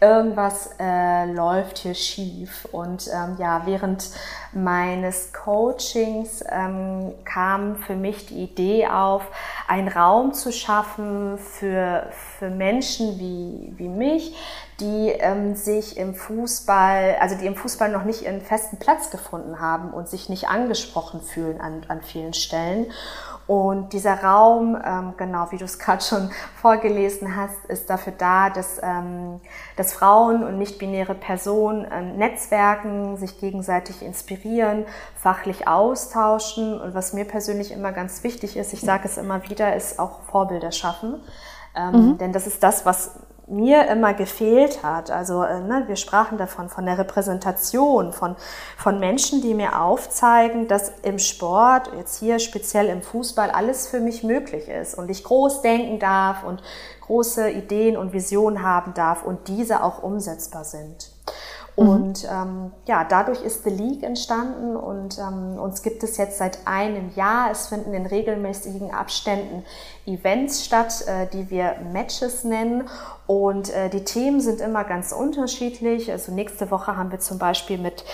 [0.00, 2.66] Irgendwas äh, läuft hier schief.
[2.72, 4.10] Und ähm, ja, während
[4.52, 9.22] meines Coachings ähm, kam für mich die Idee auf,
[9.68, 14.34] einen Raum zu schaffen für, für Menschen wie, wie mich,
[14.82, 19.60] die ähm, sich im Fußball, also die im Fußball noch nicht ihren festen Platz gefunden
[19.60, 22.86] haben und sich nicht angesprochen fühlen an, an vielen Stellen.
[23.46, 28.50] Und dieser Raum, ähm, genau wie du es gerade schon vorgelesen hast, ist dafür da,
[28.50, 29.40] dass, ähm,
[29.76, 36.80] dass Frauen und nicht-binäre Personen ähm, netzwerken, sich gegenseitig inspirieren, fachlich austauschen.
[36.80, 40.22] Und was mir persönlich immer ganz wichtig ist, ich sage es immer wieder, ist auch
[40.22, 41.20] Vorbilder schaffen.
[41.74, 42.18] Ähm, mhm.
[42.18, 43.12] Denn das ist das, was
[43.46, 45.10] mir immer gefehlt hat.
[45.10, 48.36] Also äh, ne, wir sprachen davon, von der Repräsentation, von,
[48.76, 54.00] von Menschen, die mir aufzeigen, dass im Sport, jetzt hier speziell im Fußball, alles für
[54.00, 56.62] mich möglich ist und ich groß denken darf und
[57.02, 61.11] große Ideen und Visionen haben darf und diese auch umsetzbar sind.
[61.76, 61.88] Mhm.
[61.88, 66.66] Und ähm, ja, dadurch ist The League entstanden und ähm, uns gibt es jetzt seit
[66.66, 67.50] einem Jahr.
[67.50, 69.64] Es finden in regelmäßigen Abständen
[70.06, 72.88] Events statt, äh, die wir Matches nennen.
[73.26, 76.10] Und äh, die Themen sind immer ganz unterschiedlich.
[76.10, 78.04] Also nächste Woche haben wir zum Beispiel mit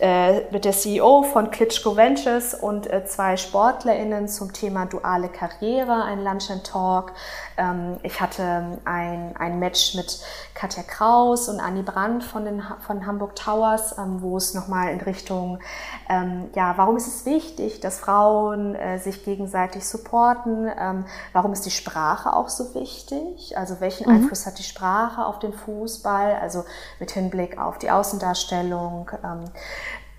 [0.00, 6.04] äh, mit der CEO von Klitschko Ventures und äh, zwei SportlerInnen zum Thema duale Karriere,
[6.04, 7.12] ein Lunch and Talk.
[7.58, 10.20] Ähm, ich hatte ein, ein Match mit
[10.54, 15.00] Katja Kraus und Annie Brandt von, den, von Hamburg Towers, ähm, wo es nochmal in
[15.00, 15.58] Richtung,
[16.08, 20.70] ähm, ja, warum ist es wichtig, dass Frauen äh, sich gegenseitig supporten?
[20.78, 23.56] Ähm, warum ist die Sprache auch so wichtig?
[23.58, 24.16] Also welchen mhm.
[24.16, 26.36] Einfluss hat die Sprache auf den Fußball?
[26.40, 26.64] Also
[26.98, 29.10] mit Hinblick auf die Außendarstellung.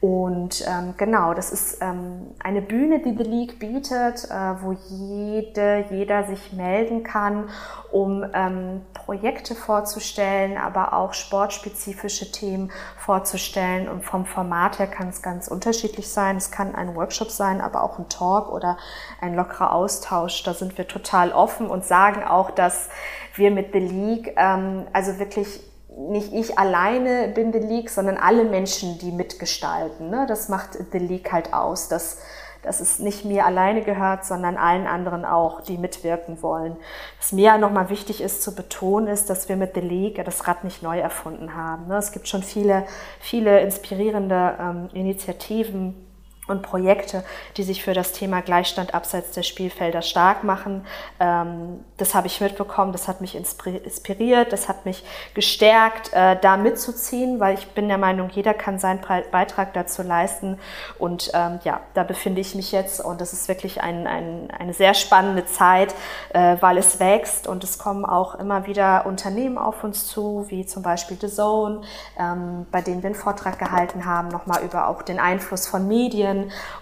[0.01, 5.85] Und ähm, genau, das ist ähm, eine Bühne, die The League bietet, äh, wo jede,
[5.91, 7.49] jeder sich melden kann,
[7.91, 13.87] um ähm, Projekte vorzustellen, aber auch sportspezifische Themen vorzustellen.
[13.87, 16.35] Und vom Format her kann es ganz unterschiedlich sein.
[16.35, 18.79] Es kann ein Workshop sein, aber auch ein Talk oder
[19.21, 20.41] ein lockerer Austausch.
[20.41, 22.89] Da sind wir total offen und sagen auch, dass
[23.35, 25.61] wir mit The League ähm, also wirklich
[25.97, 30.09] nicht ich alleine bin The League, sondern alle Menschen, die mitgestalten.
[30.09, 30.25] Ne?
[30.27, 32.19] Das macht The League halt aus, dass,
[32.63, 36.77] dass es nicht mir alleine gehört, sondern allen anderen auch, die mitwirken wollen.
[37.19, 40.63] Was mir nochmal wichtig ist zu betonen, ist, dass wir mit The League das Rad
[40.63, 41.87] nicht neu erfunden haben.
[41.87, 41.97] Ne?
[41.97, 42.85] Es gibt schon viele,
[43.19, 46.10] viele inspirierende ähm, Initiativen,
[46.47, 47.23] und Projekte,
[47.55, 50.85] die sich für das Thema Gleichstand abseits der Spielfelder stark machen.
[51.19, 55.03] Ähm, das habe ich mitbekommen, das hat mich inspiriert, das hat mich
[55.35, 59.01] gestärkt, äh, da mitzuziehen, weil ich bin der Meinung, jeder kann seinen
[59.31, 60.57] Beitrag dazu leisten.
[60.97, 64.73] Und ähm, ja, da befinde ich mich jetzt und das ist wirklich ein, ein, eine
[64.73, 65.93] sehr spannende Zeit,
[66.33, 70.65] äh, weil es wächst und es kommen auch immer wieder Unternehmen auf uns zu, wie
[70.65, 71.81] zum Beispiel The Zone,
[72.17, 76.30] ähm, bei denen wir einen Vortrag gehalten haben, nochmal über auch den Einfluss von Medien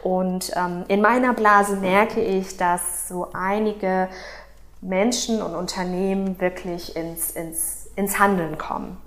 [0.03, 4.07] und ähm, in meiner Blase merke ich, dass so einige
[4.81, 8.97] Menschen und Unternehmen wirklich ins, ins, ins Handeln kommen.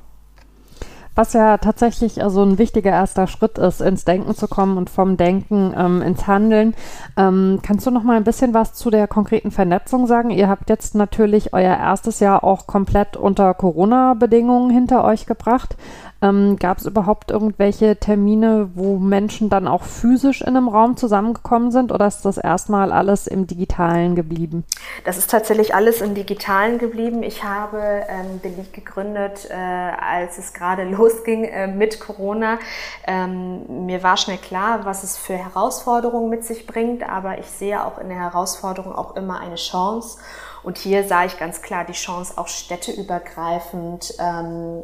[1.15, 5.19] Was ja tatsächlich also ein wichtiger erster Schritt ist, ins Denken zu kommen und vom
[5.19, 6.75] Denken ähm, ins Handeln.
[7.19, 10.31] Ähm, kannst du noch mal ein bisschen was zu der konkreten Vernetzung sagen?
[10.31, 15.77] Ihr habt jetzt natürlich euer erstes Jahr auch komplett unter Corona-Bedingungen hinter euch gebracht.
[16.23, 21.73] Ähm, Gab es überhaupt irgendwelche Termine, wo Menschen dann auch physisch in einem Raum zusammengekommen
[21.73, 24.65] sind oder ist das erstmal alles im Digitalen geblieben?
[25.05, 27.25] Das ist tatsächlich alles im Digitalen geblieben.
[27.25, 32.59] Ich habe ähm, Beleg gegründet, äh, als es gerade losging äh, mit Corona.
[33.07, 37.85] Ähm, mir war schnell klar, was es für Herausforderungen mit sich bringt, aber ich sehe
[37.85, 40.19] auch in der Herausforderung auch immer eine Chance.
[40.63, 44.83] Und hier sah ich ganz klar die Chance, auch städteübergreifend ähm,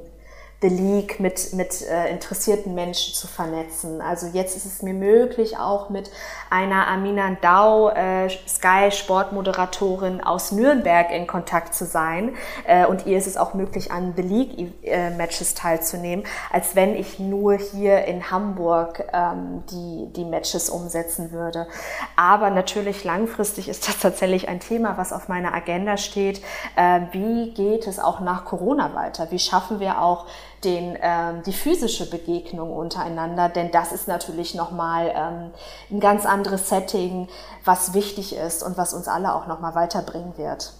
[0.60, 4.00] The League mit, mit äh, interessierten Menschen zu vernetzen.
[4.00, 6.10] Also jetzt ist es mir möglich, auch mit
[6.50, 12.34] einer Amina Dau, äh, Sky Sportmoderatorin aus Nürnberg in Kontakt zu sein.
[12.66, 16.96] Äh, und ihr ist es auch möglich, an The League äh, Matches teilzunehmen, als wenn
[16.96, 21.68] ich nur hier in Hamburg ähm, die, die Matches umsetzen würde.
[22.16, 26.42] Aber natürlich langfristig ist das tatsächlich ein Thema, was auf meiner Agenda steht.
[26.74, 29.30] Äh, wie geht es auch nach Corona weiter?
[29.30, 30.26] Wie schaffen wir auch
[30.64, 35.50] den, ähm, die physische Begegnung untereinander, denn das ist natürlich nochmal ähm,
[35.90, 37.28] ein ganz anderes Setting,
[37.64, 40.72] was wichtig ist und was uns alle auch nochmal weiterbringen wird.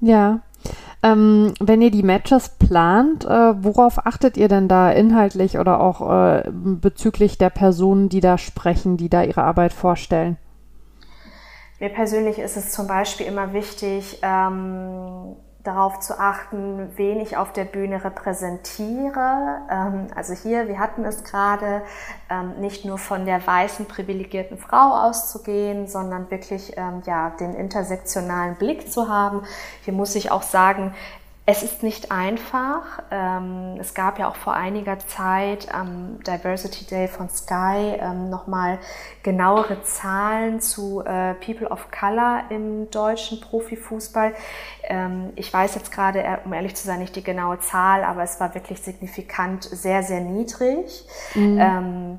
[0.00, 0.40] Ja.
[1.02, 6.00] Ähm, wenn ihr die Matches plant, äh, worauf achtet ihr denn da inhaltlich oder auch
[6.10, 10.38] äh, bezüglich der Personen, die da sprechen, die da ihre Arbeit vorstellen?
[11.78, 15.36] Mir persönlich ist es zum Beispiel immer wichtig, ähm,
[15.66, 19.60] darauf zu achten, wen ich auf der Bühne repräsentiere.
[19.70, 21.82] Ähm, also hier, wir hatten es gerade,
[22.30, 28.56] ähm, nicht nur von der weißen privilegierten Frau auszugehen, sondern wirklich ähm, ja, den intersektionalen
[28.56, 29.42] Blick zu haben.
[29.84, 30.94] Hier muss ich auch sagen,
[31.48, 33.04] es ist nicht einfach.
[33.12, 38.80] Ähm, es gab ja auch vor einiger Zeit am Diversity Day von Sky ähm, nochmal
[39.22, 44.34] genauere Zahlen zu äh, People of Color im deutschen Profifußball.
[44.82, 48.24] Ähm, ich weiß jetzt gerade, äh, um ehrlich zu sein, nicht die genaue Zahl, aber
[48.24, 51.06] es war wirklich signifikant sehr, sehr niedrig.
[51.36, 52.18] Mhm.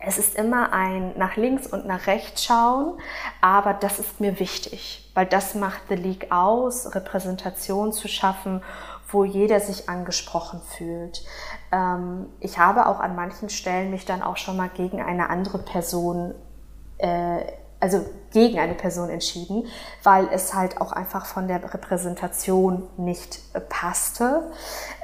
[0.00, 2.98] Es ist immer ein nach links und nach rechts schauen,
[3.40, 8.62] aber das ist mir wichtig, weil das macht The League aus, Repräsentation zu schaffen,
[9.10, 11.24] wo jeder sich angesprochen fühlt.
[11.72, 15.58] Ähm, ich habe auch an manchen Stellen mich dann auch schon mal gegen eine andere
[15.58, 16.34] Person
[16.98, 17.44] äh,
[17.80, 19.66] also gegen eine Person entschieden,
[20.02, 24.50] weil es halt auch einfach von der Repräsentation nicht äh, passte.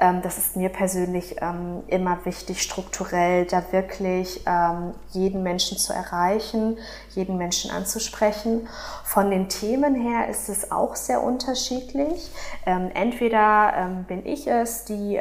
[0.00, 5.92] Ähm, das ist mir persönlich ähm, immer wichtig, strukturell da wirklich ähm, jeden Menschen zu
[5.92, 6.78] erreichen,
[7.10, 8.68] jeden Menschen anzusprechen.
[9.04, 12.30] Von den Themen her ist es auch sehr unterschiedlich.
[12.64, 15.20] entweder bin ich es, die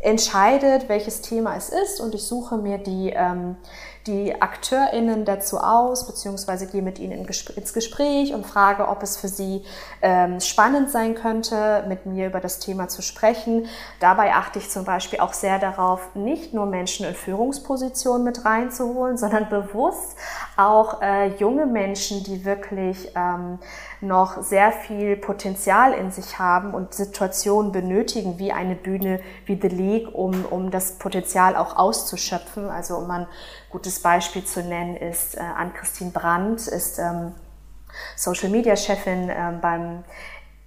[0.00, 3.14] entscheidet, welches Thema es ist und ich suche mir die
[4.06, 9.28] die AkteurInnen dazu aus, beziehungsweise gehe mit ihnen ins Gespräch und frage, ob es für
[9.28, 9.62] sie
[10.00, 13.66] ähm, spannend sein könnte, mit mir über das Thema zu sprechen.
[14.00, 19.18] Dabei achte ich zum Beispiel auch sehr darauf, nicht nur Menschen in Führungspositionen mit reinzuholen,
[19.18, 20.16] sondern bewusst
[20.56, 23.58] auch äh, junge Menschen, die wirklich ähm,
[24.00, 29.68] noch sehr viel Potenzial in sich haben und Situationen benötigen, wie eine Bühne wie The
[29.68, 32.70] League, um, um das Potenzial auch auszuschöpfen.
[32.70, 33.26] Also um ein
[33.70, 37.34] gutes Beispiel zu nennen ist äh, Ann-Christine Brandt, ist ähm,
[38.16, 40.04] Social-Media-Chefin äh, beim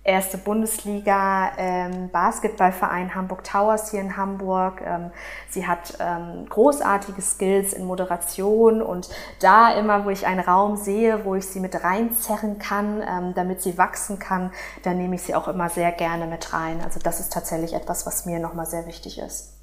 [0.04, 4.82] erste Bundesliga ähm, Basketballverein Hamburg Towers hier in Hamburg.
[4.86, 5.12] Ähm,
[5.50, 11.24] sie hat ähm, großartige Skills in Moderation und da immer, wo ich einen Raum sehe,
[11.24, 14.52] wo ich sie mit reinzerren kann, ähm, damit sie wachsen kann,
[14.84, 16.82] da nehme ich sie auch immer sehr gerne mit rein.
[16.84, 19.54] Also das ist tatsächlich etwas, was mir nochmal sehr wichtig ist.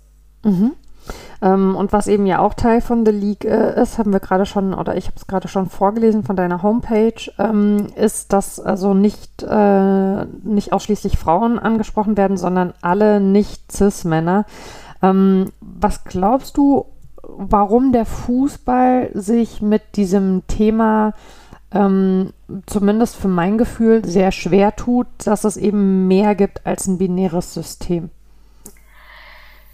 [0.43, 0.75] Mhm.
[1.43, 4.47] Ähm, und was eben ja auch Teil von The League äh, ist, haben wir gerade
[4.47, 8.95] schon, oder ich habe es gerade schon vorgelesen von deiner Homepage, ähm, ist, dass also
[8.95, 14.45] nicht, äh, nicht ausschließlich Frauen angesprochen werden, sondern alle nicht-Cis-Männer.
[15.03, 16.87] Ähm, was glaubst du,
[17.23, 21.15] warum der Fußball sich mit diesem Thema
[21.73, 22.33] ähm,
[22.67, 27.55] zumindest für mein Gefühl sehr schwer tut, dass es eben mehr gibt als ein binäres
[27.55, 28.11] System?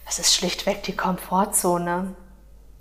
[0.06, 2.14] Es ist schlichtweg die Komfortzone.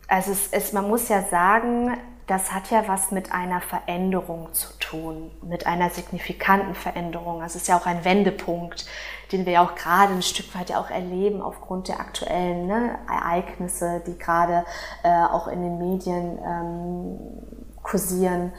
[0.08, 1.98] Also es ist, man muss ja sagen,
[2.28, 7.44] das hat ja was mit einer Veränderung zu tun, mit einer signifikanten Veränderung.
[7.44, 8.86] Es ist ja auch ein Wendepunkt,
[9.32, 12.98] den wir ja auch gerade ein Stück weit ja auch erleben aufgrund der aktuellen ne,
[13.08, 14.66] Ereignisse, die gerade
[15.04, 17.20] äh, auch in den Medien ähm,
[17.84, 18.54] kursieren.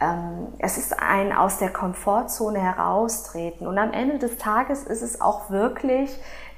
[0.00, 3.66] Ähm, es ist ein aus der Komfortzone heraustreten.
[3.66, 6.10] Und am Ende des Tages ist es auch wirklich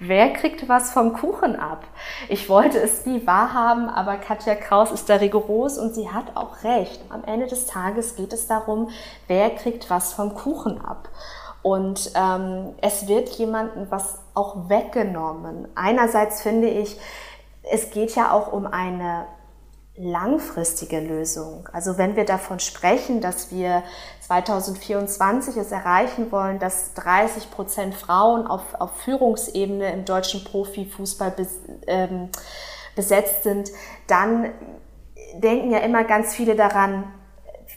[0.08, 1.84] wer kriegt was vom Kuchen ab?
[2.28, 6.62] Ich wollte es nie wahrhaben, aber Katja Kraus ist da rigoros und sie hat auch
[6.64, 7.00] recht.
[7.10, 8.90] Am Ende des Tages geht es darum,
[9.28, 11.08] wer kriegt was vom Kuchen ab.
[11.62, 15.68] Und ähm, es wird jemandem was auch weggenommen.
[15.74, 16.98] Einerseits finde ich,
[17.62, 19.26] es geht ja auch um eine
[19.96, 21.68] langfristige Lösung.
[21.72, 23.84] Also wenn wir davon sprechen, dass wir
[24.26, 31.60] 2024 es erreichen wollen, dass 30 Prozent Frauen auf, auf Führungsebene im deutschen Profifußball bes,
[31.86, 32.30] ähm,
[32.96, 33.70] besetzt sind,
[34.08, 34.52] dann
[35.34, 37.12] denken ja immer ganz viele daran,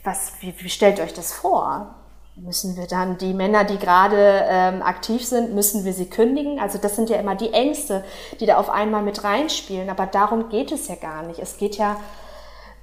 [0.02, 1.97] was, wie, wie stellt euch das vor?
[2.40, 6.60] Müssen wir dann die Männer, die gerade ähm, aktiv sind, müssen wir sie kündigen?
[6.60, 8.04] Also das sind ja immer die Ängste,
[8.40, 9.90] die da auf einmal mit reinspielen.
[9.90, 11.40] Aber darum geht es ja gar nicht.
[11.40, 11.96] Es geht ja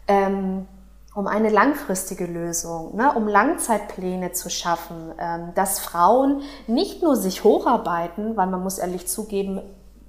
[0.08, 0.68] ähm,
[1.16, 7.44] um eine langfristige Lösung, ne, um Langzeitpläne zu schaffen, ähm, dass Frauen nicht nur sich
[7.46, 9.62] hocharbeiten, weil man muss ehrlich zugeben,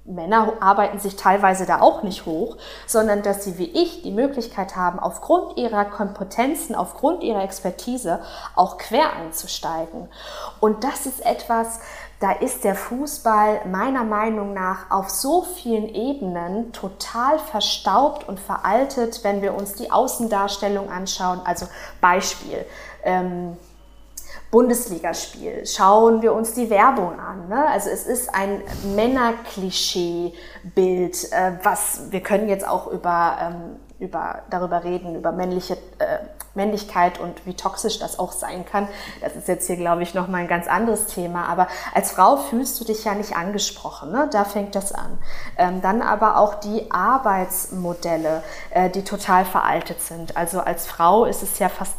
[0.07, 2.55] Männer arbeiten sich teilweise da auch nicht hoch,
[2.85, 8.21] sondern dass sie wie ich die Möglichkeit haben, aufgrund ihrer Kompetenzen, aufgrund ihrer Expertise
[8.55, 10.07] auch quer einzusteigen.
[10.61, 11.81] Und das ist etwas,
[12.21, 19.23] da ist der Fußball meiner Meinung nach auf so vielen Ebenen total verstaubt und veraltet,
[19.23, 21.41] wenn wir uns die Außendarstellung anschauen.
[21.43, 21.67] Also
[22.01, 22.65] Beispiel.
[23.03, 23.57] Ähm,
[24.51, 25.65] Bundesligaspiel.
[25.65, 27.49] Schauen wir uns die Werbung an.
[27.49, 27.67] Ne?
[27.67, 28.61] Also es ist ein
[28.95, 36.19] Männerklischee-Bild, äh, was wir können jetzt auch über, ähm, über darüber reden, über männliche äh,
[36.57, 38.89] Männlichkeit und wie toxisch das auch sein kann.
[39.21, 41.47] Das ist jetzt hier, glaube ich, noch mal ein ganz anderes Thema.
[41.47, 44.11] Aber als Frau fühlst du dich ja nicht angesprochen.
[44.11, 44.27] Ne?
[44.31, 45.17] Da fängt das an.
[45.57, 50.35] Ähm, dann aber auch die Arbeitsmodelle, äh, die total veraltet sind.
[50.35, 51.95] Also als Frau ist es ja fast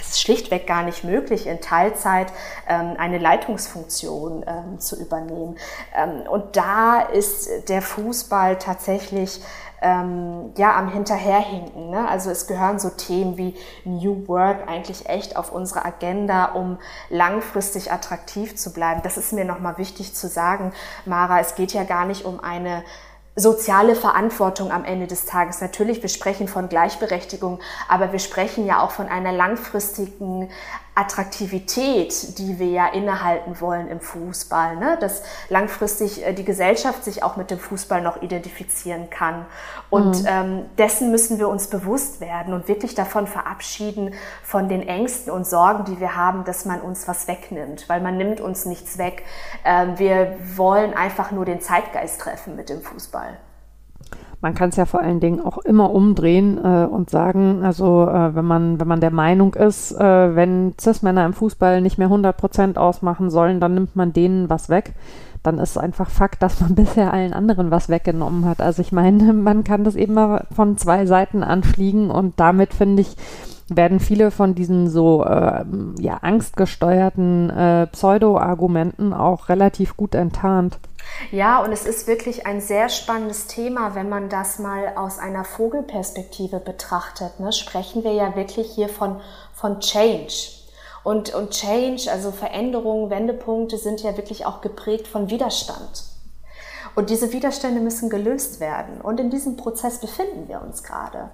[0.00, 2.32] es ist schlichtweg gar nicht möglich, in Teilzeit
[2.68, 5.56] ähm, eine Leitungsfunktion ähm, zu übernehmen.
[5.94, 9.40] Ähm, und da ist der Fußball tatsächlich
[9.82, 11.90] ähm, ja am Hinterherhinken.
[11.90, 12.08] Ne?
[12.08, 16.78] Also es gehören so Themen wie New Work eigentlich echt auf unsere Agenda, um
[17.10, 19.02] langfristig attraktiv zu bleiben.
[19.02, 20.72] Das ist mir nochmal wichtig zu sagen,
[21.04, 21.40] Mara.
[21.40, 22.82] Es geht ja gar nicht um eine
[23.36, 25.60] soziale Verantwortung am Ende des Tages.
[25.60, 30.48] Natürlich, wir sprechen von Gleichberechtigung, aber wir sprechen ja auch von einer langfristigen
[30.96, 34.96] Attraktivität, die wir ja innehalten wollen im Fußball, ne?
[34.98, 39.44] dass langfristig äh, die Gesellschaft sich auch mit dem Fußball noch identifizieren kann.
[39.90, 40.26] Und mhm.
[40.26, 45.46] ähm, dessen müssen wir uns bewusst werden und wirklich davon verabschieden, von den Ängsten und
[45.46, 49.22] Sorgen, die wir haben, dass man uns was wegnimmt, weil man nimmt uns nichts weg.
[49.66, 53.36] Ähm, wir wollen einfach nur den Zeitgeist treffen mit dem Fußball
[54.40, 58.34] man kann es ja vor allen Dingen auch immer umdrehen äh, und sagen, also äh,
[58.34, 62.36] wenn man wenn man der Meinung ist, äh, wenn Cis-Männer im Fußball nicht mehr 100
[62.36, 64.94] Prozent ausmachen sollen, dann nimmt man denen was weg.
[65.42, 68.60] Dann ist einfach Fakt, dass man bisher allen anderen was weggenommen hat.
[68.60, 73.02] Also ich meine, man kann das eben mal von zwei Seiten anfliegen und damit finde
[73.02, 73.16] ich
[73.68, 75.64] werden viele von diesen so äh,
[75.98, 80.78] ja, angstgesteuerten äh, Pseudo-Argumenten auch relativ gut enttarnt.
[81.30, 85.44] Ja, und es ist wirklich ein sehr spannendes Thema, wenn man das mal aus einer
[85.44, 87.40] Vogelperspektive betrachtet.
[87.40, 87.52] Ne?
[87.52, 89.20] Sprechen wir ja wirklich hier von,
[89.54, 90.50] von Change.
[91.04, 96.04] Und, und Change, also Veränderungen, Wendepunkte sind ja wirklich auch geprägt von Widerstand.
[96.96, 99.00] Und diese Widerstände müssen gelöst werden.
[99.00, 101.30] Und in diesem Prozess befinden wir uns gerade.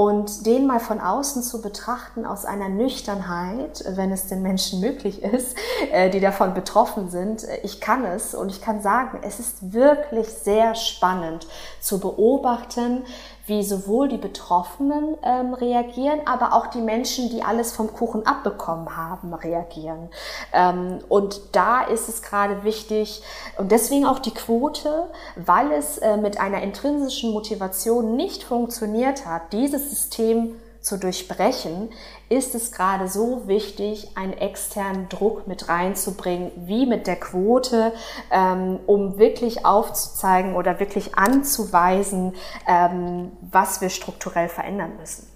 [0.00, 5.22] Und den mal von außen zu betrachten aus einer Nüchternheit, wenn es den Menschen möglich
[5.22, 5.54] ist,
[5.92, 9.74] äh, die davon betroffen sind, äh, ich kann es und ich kann sagen, es ist
[9.74, 11.46] wirklich sehr spannend
[11.82, 13.04] zu beobachten,
[13.50, 18.96] wie sowohl die Betroffenen ähm, reagieren, aber auch die Menschen, die alles vom Kuchen abbekommen
[18.96, 20.08] haben, reagieren.
[20.54, 23.22] Ähm, und da ist es gerade wichtig
[23.58, 29.52] und deswegen auch die Quote, weil es äh, mit einer intrinsischen Motivation nicht funktioniert hat,
[29.52, 31.90] dieses System zu durchbrechen,
[32.30, 37.92] ist es gerade so wichtig, einen externen Druck mit reinzubringen, wie mit der Quote,
[38.30, 42.34] ähm, um wirklich aufzuzeigen oder wirklich anzuweisen,
[42.66, 45.26] ähm, was wir strukturell verändern müssen.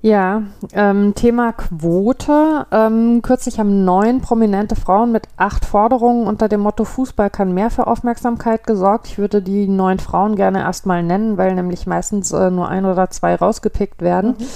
[0.00, 0.42] Ja,
[0.74, 2.66] ähm, Thema Quote.
[2.70, 7.70] Ähm, kürzlich haben neun prominente Frauen mit acht Forderungen unter dem Motto Fußball kann mehr
[7.70, 9.06] für Aufmerksamkeit gesorgt.
[9.06, 13.08] Ich würde die neun Frauen gerne erstmal nennen, weil nämlich meistens äh, nur ein oder
[13.08, 14.36] zwei rausgepickt werden.
[14.38, 14.46] Mhm.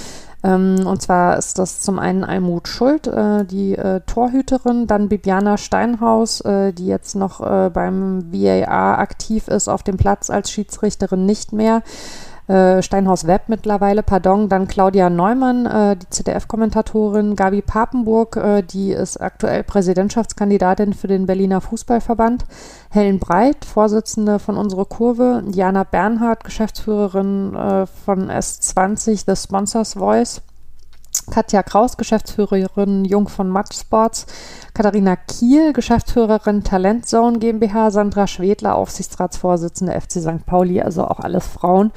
[0.43, 5.57] Ähm, und zwar ist das zum einen Almut Schuld, äh, die äh, Torhüterin, dann Bibiana
[5.57, 11.25] Steinhaus, äh, die jetzt noch äh, beim VAR aktiv ist, auf dem Platz als Schiedsrichterin
[11.25, 11.83] nicht mehr
[12.49, 18.91] äh, Steinhaus Web mittlerweile, pardon, dann Claudia Neumann, äh, die ZDF-Kommentatorin, Gabi Papenburg, äh, die
[18.91, 22.45] ist aktuell Präsidentschaftskandidatin für den Berliner Fußballverband,
[22.89, 30.41] Helen Breit, Vorsitzende von Unsere Kurve, Jana Bernhardt, Geschäftsführerin äh, von S20, The Sponsors Voice,
[31.29, 34.25] Katja Kraus, Geschäftsführerin Jung von Match Sports,
[34.73, 40.45] Katharina Kiel, Geschäftsführerin Talentzone GmbH, Sandra Schwedler, Aufsichtsratsvorsitzende FC St.
[40.45, 41.91] Pauli, also auch alles Frauen,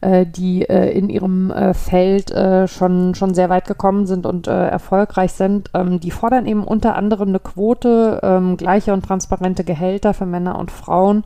[0.00, 4.46] äh, die äh, in ihrem äh, Feld äh, schon, schon sehr weit gekommen sind und
[4.46, 5.70] äh, erfolgreich sind.
[5.74, 10.58] Ähm, die fordern eben unter anderem eine Quote, ähm, gleiche und transparente Gehälter für Männer
[10.58, 11.24] und Frauen.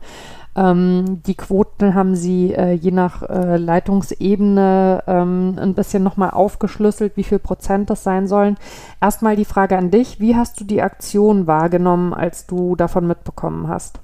[0.59, 7.15] Ähm, die Quoten haben sie äh, je nach äh, Leitungsebene ähm, ein bisschen nochmal aufgeschlüsselt,
[7.15, 8.57] wie viel Prozent das sein sollen.
[8.99, 13.69] Erstmal die Frage an dich, wie hast du die Aktion wahrgenommen, als du davon mitbekommen
[13.69, 13.99] hast?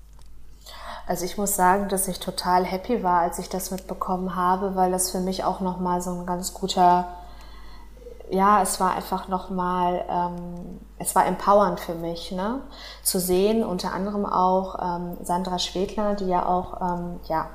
[1.08, 4.92] Also ich muss sagen, dass ich total happy war, als ich das mitbekommen habe, weil
[4.92, 7.06] das für mich auch nochmal so ein ganz guter
[8.32, 12.62] ja, es war einfach nochmal, ähm, es war empowernd für mich, ne?
[13.04, 17.50] zu sehen, unter anderem auch ähm, Sandra Schwedler, die ja auch, ähm, ja,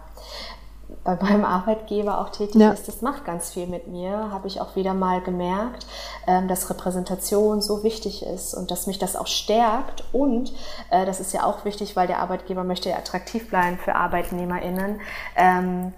[1.05, 2.73] bei meinem Arbeitgeber auch tätig ja.
[2.73, 5.87] ist, das macht ganz viel mit mir, habe ich auch wieder mal gemerkt,
[6.27, 10.05] ähm, dass Repräsentation so wichtig ist und dass mich das auch stärkt.
[10.13, 10.53] Und
[10.91, 15.01] äh, das ist ja auch wichtig, weil der Arbeitgeber möchte ja attraktiv bleiben für ArbeitnehmerInnen.
[15.37, 15.93] Ähm,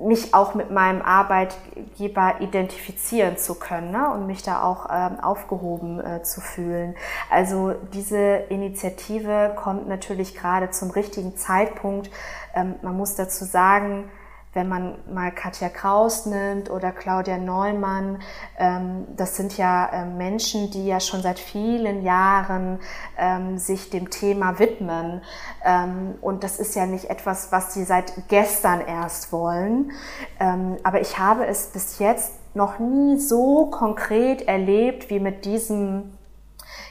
[0.00, 4.10] mich auch mit meinem Arbeitgeber identifizieren zu können ne?
[4.12, 6.94] und mich da auch ähm, aufgehoben äh, zu fühlen.
[7.30, 12.10] Also diese Initiative kommt natürlich gerade zum richtigen Zeitpunkt.
[12.54, 14.10] Ähm, man muss dazu sagen,
[14.58, 18.18] wenn man mal Katja Kraus nimmt oder Claudia Neumann,
[18.58, 22.80] ähm, das sind ja äh, Menschen, die ja schon seit vielen Jahren
[23.16, 25.22] ähm, sich dem Thema widmen.
[25.64, 29.92] Ähm, und das ist ja nicht etwas, was sie seit gestern erst wollen.
[30.40, 36.18] Ähm, aber ich habe es bis jetzt noch nie so konkret erlebt wie mit diesem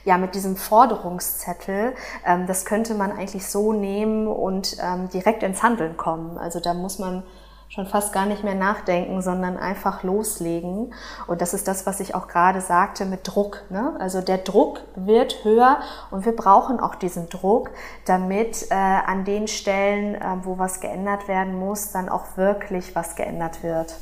[0.06, 1.94] ja, mit diesem Forderungszettel,
[2.26, 6.38] ähm, das könnte man eigentlich so nehmen und ähm, direkt ins Handeln kommen.
[6.38, 7.24] Also da muss man
[7.70, 10.94] schon fast gar nicht mehr nachdenken, sondern einfach loslegen.
[11.28, 13.64] Und das ist das, was ich auch gerade sagte mit Druck.
[13.70, 13.96] Ne?
[14.00, 15.80] Also der Druck wird höher
[16.12, 17.72] und wir brauchen auch diesen Druck,
[18.06, 23.16] damit äh, an den Stellen, äh, wo was geändert werden muss, dann auch wirklich was
[23.16, 23.96] geändert wird.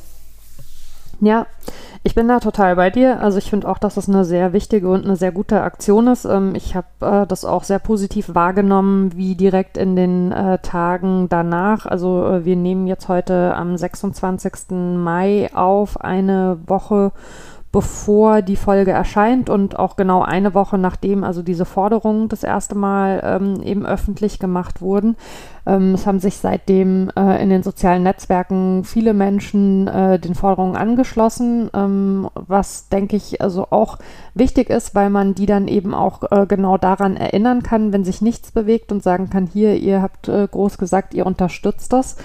[1.21, 1.47] Ja,
[2.03, 3.19] ich bin da total bei dir.
[3.19, 6.25] Also ich finde auch, dass es eine sehr wichtige und eine sehr gute Aktion ist.
[6.25, 11.29] Ähm, ich habe äh, das auch sehr positiv wahrgenommen, wie direkt in den äh, Tagen
[11.29, 11.85] danach.
[11.85, 14.71] Also äh, wir nehmen jetzt heute am 26.
[14.71, 17.11] Mai auf, eine Woche
[17.75, 22.73] bevor die Folge erscheint und auch genau eine Woche nachdem also diese Forderungen das erste
[22.73, 25.17] Mal ähm, eben öffentlich gemacht wurden.
[25.65, 30.77] Ähm, es haben sich seitdem äh, in den sozialen Netzwerken viele Menschen äh, den Forderungen
[30.77, 33.97] angeschlossen, ähm, was denke ich also auch
[34.33, 38.21] wichtig ist, weil man die dann eben auch äh, genau daran erinnern kann, wenn sich
[38.21, 42.15] nichts bewegt und sagen kann, hier, ihr habt äh, groß gesagt, ihr unterstützt das.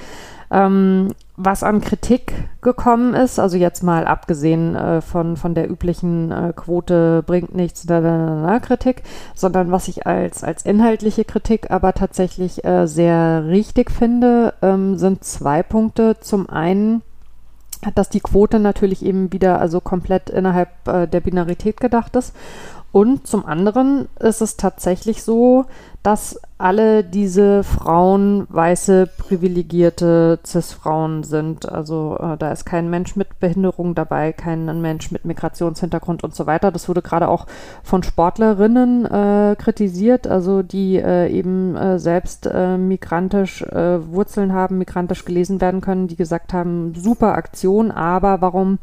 [0.51, 6.31] Ähm, was an Kritik gekommen ist, also jetzt mal abgesehen äh, von, von der üblichen
[6.31, 9.03] äh, Quote bringt nichts da, da, da, da, Kritik,
[9.35, 15.25] sondern was ich als, als inhaltliche Kritik aber tatsächlich äh, sehr richtig finde, ähm, sind
[15.25, 16.19] zwei Punkte.
[16.21, 17.03] Zum einen,
[17.95, 22.35] dass die Quote natürlich eben wieder also komplett innerhalb äh, der Binarität gedacht ist
[22.93, 25.67] und zum anderen ist es tatsächlich so,
[26.03, 31.71] dass alle diese Frauen weiße, privilegierte Cis-Frauen sind.
[31.71, 36.47] Also äh, da ist kein Mensch mit Behinderung dabei, kein Mensch mit Migrationshintergrund und so
[36.47, 36.73] weiter.
[36.73, 37.47] Das wurde gerade auch
[37.83, 44.79] von Sportlerinnen äh, kritisiert, also die äh, eben äh, selbst äh, migrantisch äh, Wurzeln haben,
[44.79, 48.79] migrantisch gelesen werden können, die gesagt haben, super Aktion, aber warum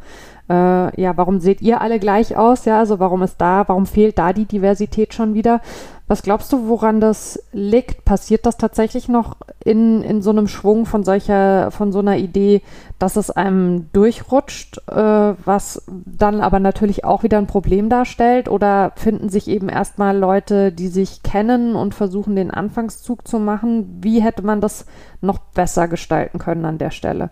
[0.50, 2.66] äh, ja, warum seht ihr alle gleich aus?
[2.66, 5.62] Ja, also warum ist da, warum fehlt da die Diversität schon wieder?
[6.10, 8.06] Was glaubst du, woran das liegt?
[8.06, 9.36] Passiert das tatsächlich noch
[9.66, 12.62] in, in so einem Schwung von solcher, von so einer Idee,
[12.98, 18.48] dass es einem durchrutscht, äh, was dann aber natürlich auch wieder ein Problem darstellt?
[18.48, 23.98] Oder finden sich eben erstmal Leute, die sich kennen und versuchen, den Anfangszug zu machen?
[24.00, 24.86] Wie hätte man das
[25.20, 27.32] noch besser gestalten können an der Stelle?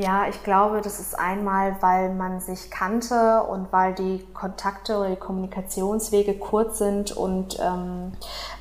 [0.00, 5.10] Ja, ich glaube, das ist einmal, weil man sich kannte und weil die Kontakte oder
[5.10, 8.12] die Kommunikationswege kurz sind und ähm,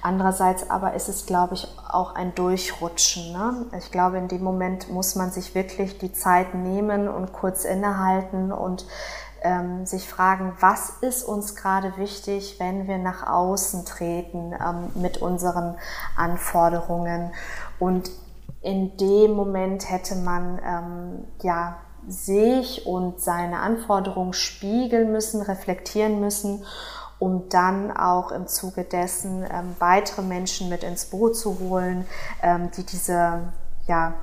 [0.02, 3.34] andererseits aber ist es, glaube ich, auch ein Durchrutschen.
[3.34, 3.68] Ne?
[3.78, 8.52] Ich glaube, in dem Moment muss man sich wirklich die Zeit nehmen und kurz innehalten
[8.52, 8.88] und
[9.44, 15.20] ähm, sich fragen, was ist uns gerade wichtig, wenn wir nach außen treten ähm, mit
[15.20, 15.76] unseren
[16.16, 17.32] Anforderungen.
[17.78, 18.10] Und
[18.62, 21.78] in dem Moment hätte man ähm, ja
[22.08, 26.64] sich und seine Anforderungen spiegeln müssen, reflektieren müssen,
[27.20, 32.06] um dann auch im Zuge dessen ähm, weitere Menschen mit ins Boot zu holen,
[32.42, 33.54] ähm, die diese
[33.88, 34.14] ja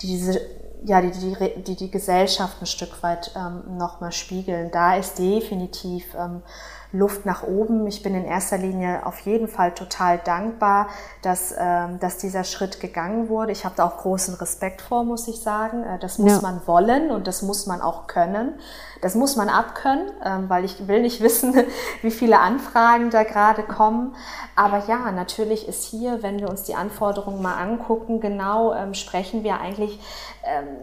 [0.00, 0.40] die diese
[0.84, 4.70] ja, die, die, die, die Gesellschaft ein Stück weit ähm, nochmal spiegeln.
[4.70, 6.42] Da ist definitiv ähm,
[6.90, 7.86] Luft nach oben.
[7.86, 10.88] Ich bin in erster Linie auf jeden Fall total dankbar,
[11.20, 13.52] dass, ähm, dass dieser Schritt gegangen wurde.
[13.52, 15.84] Ich habe da auch großen Respekt vor, muss ich sagen.
[15.84, 16.40] Äh, das muss ja.
[16.40, 18.54] man wollen und das muss man auch können.
[19.02, 21.54] Das muss man abkönnen, ähm, weil ich will nicht wissen,
[22.00, 24.16] wie viele Anfragen da gerade kommen.
[24.56, 29.44] Aber ja, natürlich ist hier, wenn wir uns die Anforderungen mal angucken, genau ähm, sprechen
[29.44, 30.00] wir eigentlich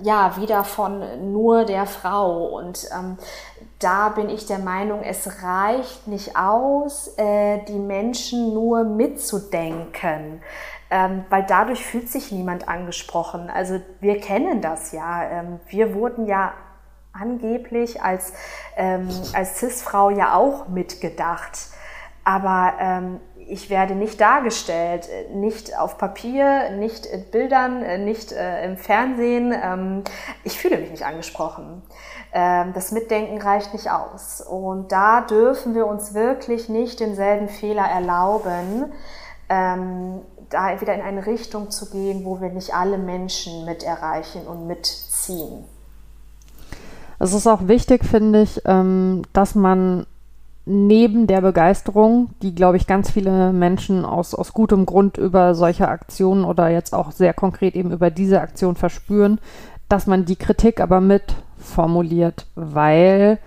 [0.03, 2.88] ja wieder von nur der Frau und
[3.86, 10.42] da bin ich der Meinung, es reicht nicht aus, äh, die Menschen nur mitzudenken,
[10.90, 13.52] ähm, weil dadurch fühlt sich niemand angesprochen.
[13.52, 15.30] Also wir kennen das ja.
[15.30, 16.54] Ähm, wir wurden ja
[17.14, 18.34] angeblich als,
[18.76, 21.68] ähm, als CIS-Frau ja auch mitgedacht.
[22.24, 28.78] Aber ähm, ich werde nicht dargestellt, nicht auf Papier, nicht in Bildern, nicht äh, im
[28.78, 29.54] Fernsehen.
[29.54, 30.04] Ähm,
[30.44, 31.84] ich fühle mich nicht angesprochen.
[32.38, 34.42] Ähm, das Mitdenken reicht nicht aus.
[34.42, 38.92] Und da dürfen wir uns wirklich nicht denselben Fehler erlauben,
[39.48, 40.20] ähm,
[40.50, 44.68] da wieder in eine Richtung zu gehen, wo wir nicht alle Menschen mit erreichen und
[44.68, 45.64] mitziehen.
[47.20, 50.06] Es ist auch wichtig, finde ich, ähm, dass man
[50.66, 55.88] neben der Begeisterung, die, glaube ich, ganz viele Menschen aus, aus gutem Grund über solche
[55.88, 59.40] Aktionen oder jetzt auch sehr konkret eben über diese Aktion verspüren,
[59.88, 61.34] dass man die Kritik aber mit
[61.66, 63.39] formuliert, weil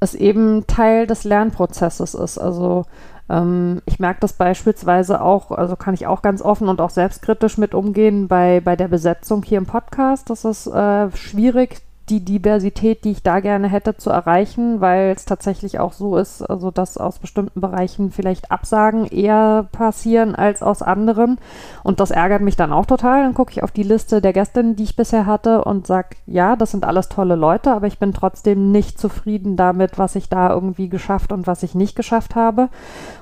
[0.00, 2.38] es eben Teil des Lernprozesses ist.
[2.38, 2.84] Also
[3.30, 7.56] ähm, ich merke das beispielsweise auch, also kann ich auch ganz offen und auch selbstkritisch
[7.56, 10.28] mit umgehen bei, bei der Besetzung hier im Podcast.
[10.28, 15.24] Das ist äh, schwierig, die Diversität, die ich da gerne hätte, zu erreichen, weil es
[15.24, 20.82] tatsächlich auch so ist, also dass aus bestimmten Bereichen vielleicht Absagen eher passieren als aus
[20.82, 21.38] anderen.
[21.84, 23.22] Und das ärgert mich dann auch total.
[23.22, 26.56] Dann gucke ich auf die Liste der Gästinnen, die ich bisher hatte und sage, ja,
[26.56, 30.50] das sind alles tolle Leute, aber ich bin trotzdem nicht zufrieden damit, was ich da
[30.52, 32.68] irgendwie geschafft und was ich nicht geschafft habe.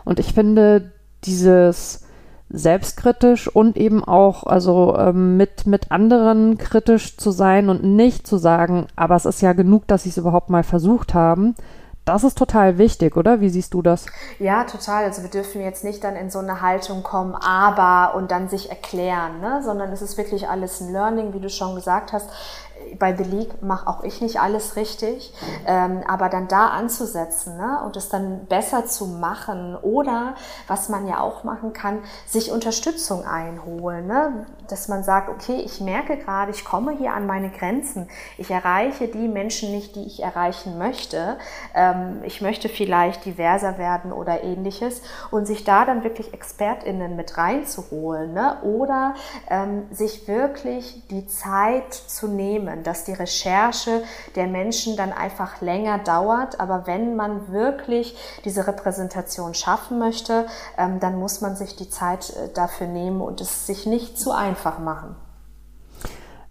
[0.04, 0.92] Und ich finde
[1.24, 2.06] dieses
[2.50, 8.36] selbstkritisch und eben auch also ähm, mit, mit anderen kritisch zu sein und nicht zu
[8.38, 11.54] sagen, aber es ist ja genug, dass sie es überhaupt mal versucht haben.
[12.04, 13.40] Das ist total wichtig, oder?
[13.40, 14.06] Wie siehst du das?
[14.38, 15.04] Ja, total.
[15.04, 18.68] Also wir dürfen jetzt nicht dann in so eine Haltung kommen, aber und dann sich
[18.68, 19.62] erklären, ne?
[19.62, 22.28] sondern es ist wirklich alles ein Learning, wie du schon gesagt hast
[22.98, 25.32] bei The League mache auch ich nicht alles richtig,
[25.66, 30.34] ähm, aber dann da anzusetzen ne, und es dann besser zu machen oder
[30.66, 35.80] was man ja auch machen kann, sich Unterstützung einholen, ne, dass man sagt, okay, ich
[35.80, 38.08] merke gerade, ich komme hier an meine Grenzen,
[38.38, 41.38] ich erreiche die Menschen nicht, die ich erreichen möchte,
[41.74, 45.02] ähm, ich möchte vielleicht diverser werden oder ähnliches.
[45.30, 49.14] Und sich da dann wirklich ExpertInnen mit reinzuholen ne, oder
[49.48, 54.02] ähm, sich wirklich die Zeit zu nehmen, dass die Recherche
[54.36, 56.60] der Menschen dann einfach länger dauert.
[56.60, 60.46] Aber wenn man wirklich diese Repräsentation schaffen möchte,
[60.78, 64.32] ähm, dann muss man sich die Zeit äh, dafür nehmen und es sich nicht zu
[64.32, 65.16] einfach machen.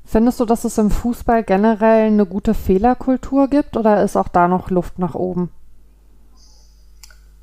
[0.05, 4.47] Findest du, dass es im Fußball generell eine gute Fehlerkultur gibt oder ist auch da
[4.47, 5.51] noch Luft nach oben?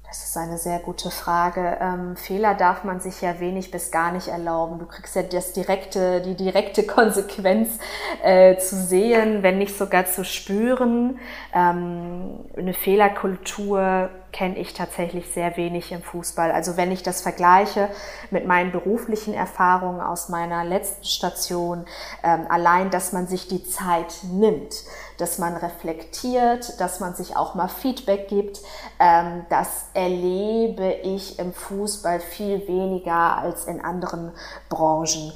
[0.09, 1.79] Das ist eine sehr gute Frage.
[1.81, 4.79] Ähm, Fehler darf man sich ja wenig bis gar nicht erlauben.
[4.79, 7.79] Du kriegst ja das direkte, die direkte Konsequenz
[8.23, 11.19] äh, zu sehen, wenn nicht sogar zu spüren.
[11.53, 16.53] Ähm, eine Fehlerkultur kenne ich tatsächlich sehr wenig im Fußball.
[16.53, 17.89] Also wenn ich das vergleiche
[18.31, 21.87] mit meinen beruflichen Erfahrungen aus meiner letzten Station,
[22.23, 24.85] ähm, allein, dass man sich die Zeit nimmt,
[25.17, 28.61] dass man reflektiert, dass man sich auch mal Feedback gibt,
[28.99, 34.33] ähm, das erlebe ich im Fußball viel weniger als in anderen
[34.69, 35.33] Branchen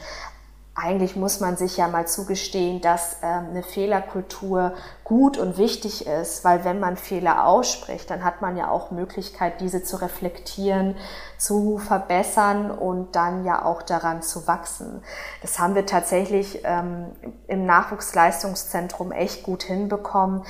[0.74, 4.72] eigentlich muss man sich ja mal zugestehen, dass ähm, eine Fehlerkultur
[5.04, 9.60] gut und wichtig ist, weil wenn man Fehler ausspricht, dann hat man ja auch Möglichkeit,
[9.60, 10.96] diese zu reflektieren,
[11.38, 15.02] zu verbessern und dann ja auch daran zu wachsen.
[15.42, 17.06] Das haben wir tatsächlich ähm,
[17.48, 20.44] im Nachwuchsleistungszentrum echt gut hinbekommen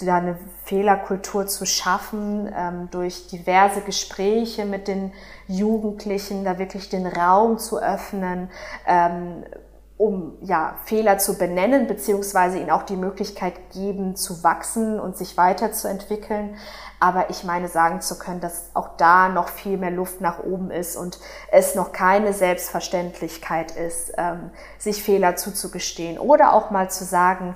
[0.00, 5.12] da eine Fehlerkultur zu schaffen, ähm, durch diverse Gespräche mit den
[5.46, 8.50] Jugendlichen, da wirklich den Raum zu öffnen,
[8.86, 9.44] ähm,
[10.04, 15.38] um ja, Fehler zu benennen, beziehungsweise ihnen auch die Möglichkeit geben, zu wachsen und sich
[15.38, 16.56] weiterzuentwickeln.
[17.00, 20.70] Aber ich meine, sagen zu können, dass auch da noch viel mehr Luft nach oben
[20.70, 21.18] ist und
[21.50, 27.54] es noch keine Selbstverständlichkeit ist, ähm, sich Fehler zuzugestehen oder auch mal zu sagen,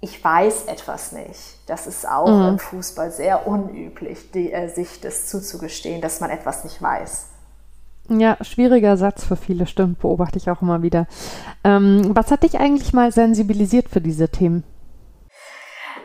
[0.00, 1.58] ich weiß etwas nicht.
[1.66, 2.48] Das ist auch mhm.
[2.48, 7.26] im Fußball sehr unüblich, die, äh, sich das zuzugestehen, dass man etwas nicht weiß.
[8.08, 11.06] Ja, schwieriger Satz für viele, stimmt, beobachte ich auch immer wieder.
[11.64, 14.62] Ähm, was hat dich eigentlich mal sensibilisiert für diese Themen?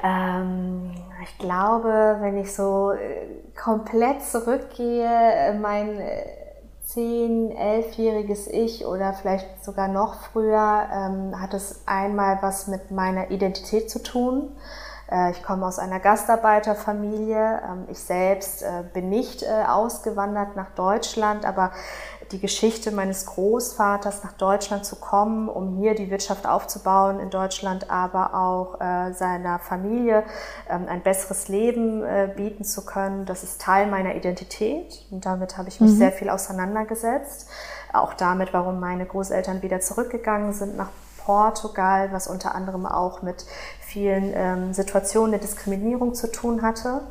[0.02, 0.92] Ähm,
[1.24, 3.28] ich glaube, wenn ich so äh,
[3.62, 6.24] komplett zurückgehe, äh, mein äh,
[6.82, 13.30] zehn, elfjähriges Ich oder vielleicht sogar noch früher, ähm, hat es einmal was mit meiner
[13.30, 14.56] Identität zu tun.
[15.12, 17.62] Äh, ich komme aus einer Gastarbeiterfamilie.
[17.64, 21.72] Ähm, ich selbst äh, bin nicht äh, ausgewandert nach Deutschland, aber
[22.32, 27.90] die Geschichte meines Großvaters nach Deutschland zu kommen, um hier die Wirtschaft aufzubauen in Deutschland,
[27.90, 28.78] aber auch
[29.16, 30.24] seiner Familie
[30.70, 32.04] ähm, ein besseres Leben
[32.36, 35.08] bieten zu können, das ist Teil meiner Identität.
[35.10, 35.98] Und damit habe ich mich mhm.
[35.98, 37.50] sehr viel auseinandergesetzt.
[37.94, 40.90] Auch damit, warum meine Großeltern wieder zurückgegangen sind nach
[41.30, 43.46] Portugal, was unter anderem auch mit
[43.90, 47.02] vielen ähm, Situationen der Diskriminierung zu tun hatte.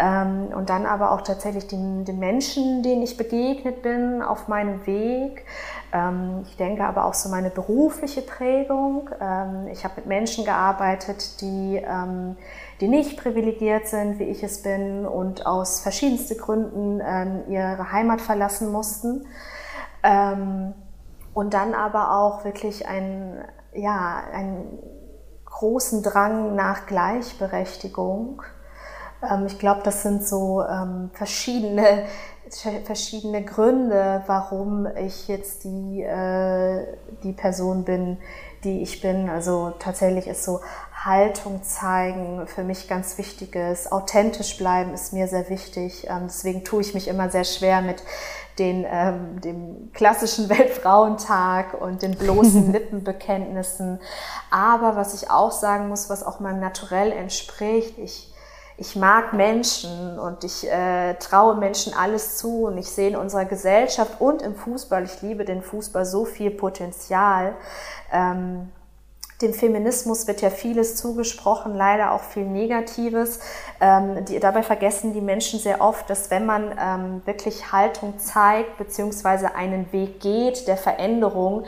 [0.00, 4.86] Ähm, und dann aber auch tatsächlich den, den Menschen, denen ich begegnet bin auf meinem
[4.86, 5.44] Weg.
[5.92, 9.10] Ähm, ich denke aber auch so meine berufliche Prägung.
[9.20, 12.36] Ähm, ich habe mit Menschen gearbeitet, die, ähm,
[12.80, 18.20] die nicht privilegiert sind, wie ich es bin und aus verschiedensten Gründen ähm, ihre Heimat
[18.20, 19.26] verlassen mussten.
[21.34, 23.44] Und dann aber auch wirklich ein,
[23.74, 24.78] ja, einen
[25.58, 28.42] großen Drang nach Gleichberechtigung
[29.22, 32.04] ähm, ich glaube, das sind so ähm, verschiedene,
[32.84, 36.84] verschiedene Gründe, warum ich jetzt die, äh,
[37.22, 38.18] die Person bin,
[38.64, 39.28] die ich bin.
[39.28, 40.60] Also tatsächlich ist so
[41.04, 43.92] Haltung zeigen für mich ganz wichtiges.
[43.92, 46.06] Authentisch bleiben ist mir sehr wichtig.
[46.08, 48.02] Ähm, deswegen tue ich mich immer sehr schwer mit
[48.58, 54.00] den, ähm, dem klassischen Weltfrauentag und den bloßen Lippenbekenntnissen.
[54.50, 58.34] Aber was ich auch sagen muss, was auch meinem Naturell entspricht, ich
[58.80, 63.44] ich mag Menschen und ich äh, traue Menschen alles zu und ich sehe in unserer
[63.44, 67.56] Gesellschaft und im Fußball, ich liebe den Fußball, so viel Potenzial.
[68.12, 68.70] Ähm,
[69.40, 73.38] dem Feminismus wird ja vieles zugesprochen, leider auch viel Negatives.
[73.80, 78.78] Ähm, die, dabei vergessen die Menschen sehr oft, dass wenn man ähm, wirklich Haltung zeigt,
[78.78, 81.64] beziehungsweise einen Weg geht der Veränderung,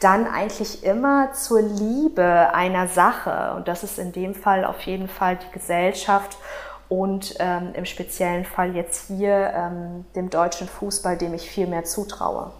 [0.00, 3.54] dann eigentlich immer zur Liebe einer Sache.
[3.56, 6.36] Und das ist in dem Fall auf jeden Fall die Gesellschaft
[6.88, 11.84] und ähm, im speziellen Fall jetzt hier ähm, dem deutschen Fußball, dem ich viel mehr
[11.84, 12.50] zutraue.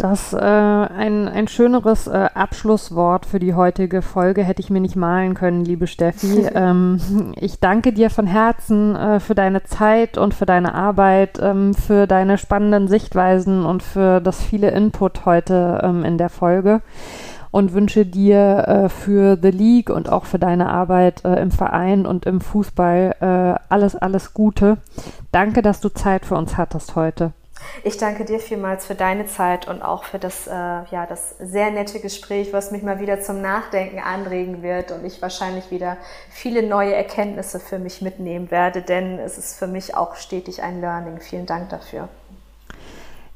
[0.00, 4.96] Das äh, ein, ein schöneres äh, Abschlusswort für die heutige Folge hätte ich mir nicht
[4.96, 6.46] malen können, liebe Steffi.
[6.54, 11.74] ähm, ich danke dir von Herzen äh, für deine Zeit und für deine Arbeit, ähm,
[11.74, 16.80] für deine spannenden Sichtweisen und für das viele Input heute ähm, in der Folge
[17.50, 22.06] und wünsche dir äh, für The League und auch für deine Arbeit äh, im Verein
[22.06, 24.78] und im Fußball äh, alles, alles Gute.
[25.30, 27.32] Danke, dass du Zeit für uns hattest heute.
[27.82, 31.70] Ich danke dir vielmals für deine Zeit und auch für das, äh, ja, das sehr
[31.70, 35.96] nette Gespräch, was mich mal wieder zum Nachdenken anregen wird und ich wahrscheinlich wieder
[36.30, 40.80] viele neue Erkenntnisse für mich mitnehmen werde, denn es ist für mich auch stetig ein
[40.80, 41.20] Learning.
[41.20, 42.08] Vielen Dank dafür.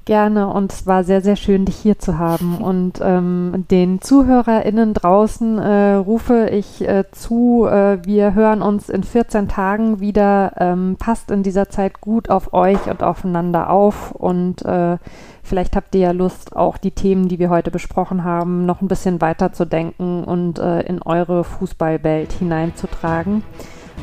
[0.07, 2.59] Gerne und es war sehr, sehr schön, dich hier zu haben.
[2.59, 9.02] Und ähm, den ZuhörerInnen draußen äh, rufe ich äh, zu, äh, wir hören uns in
[9.02, 10.52] 14 Tagen wieder.
[10.59, 14.98] Ähm, passt in dieser Zeit gut auf euch und aufeinander auf und äh,
[15.42, 18.88] vielleicht habt ihr ja Lust, auch die Themen, die wir heute besprochen haben, noch ein
[18.88, 23.42] bisschen weiter zu denken und äh, in eure Fußballwelt hineinzutragen.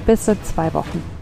[0.08, 1.20] Bis in zwei Wochen.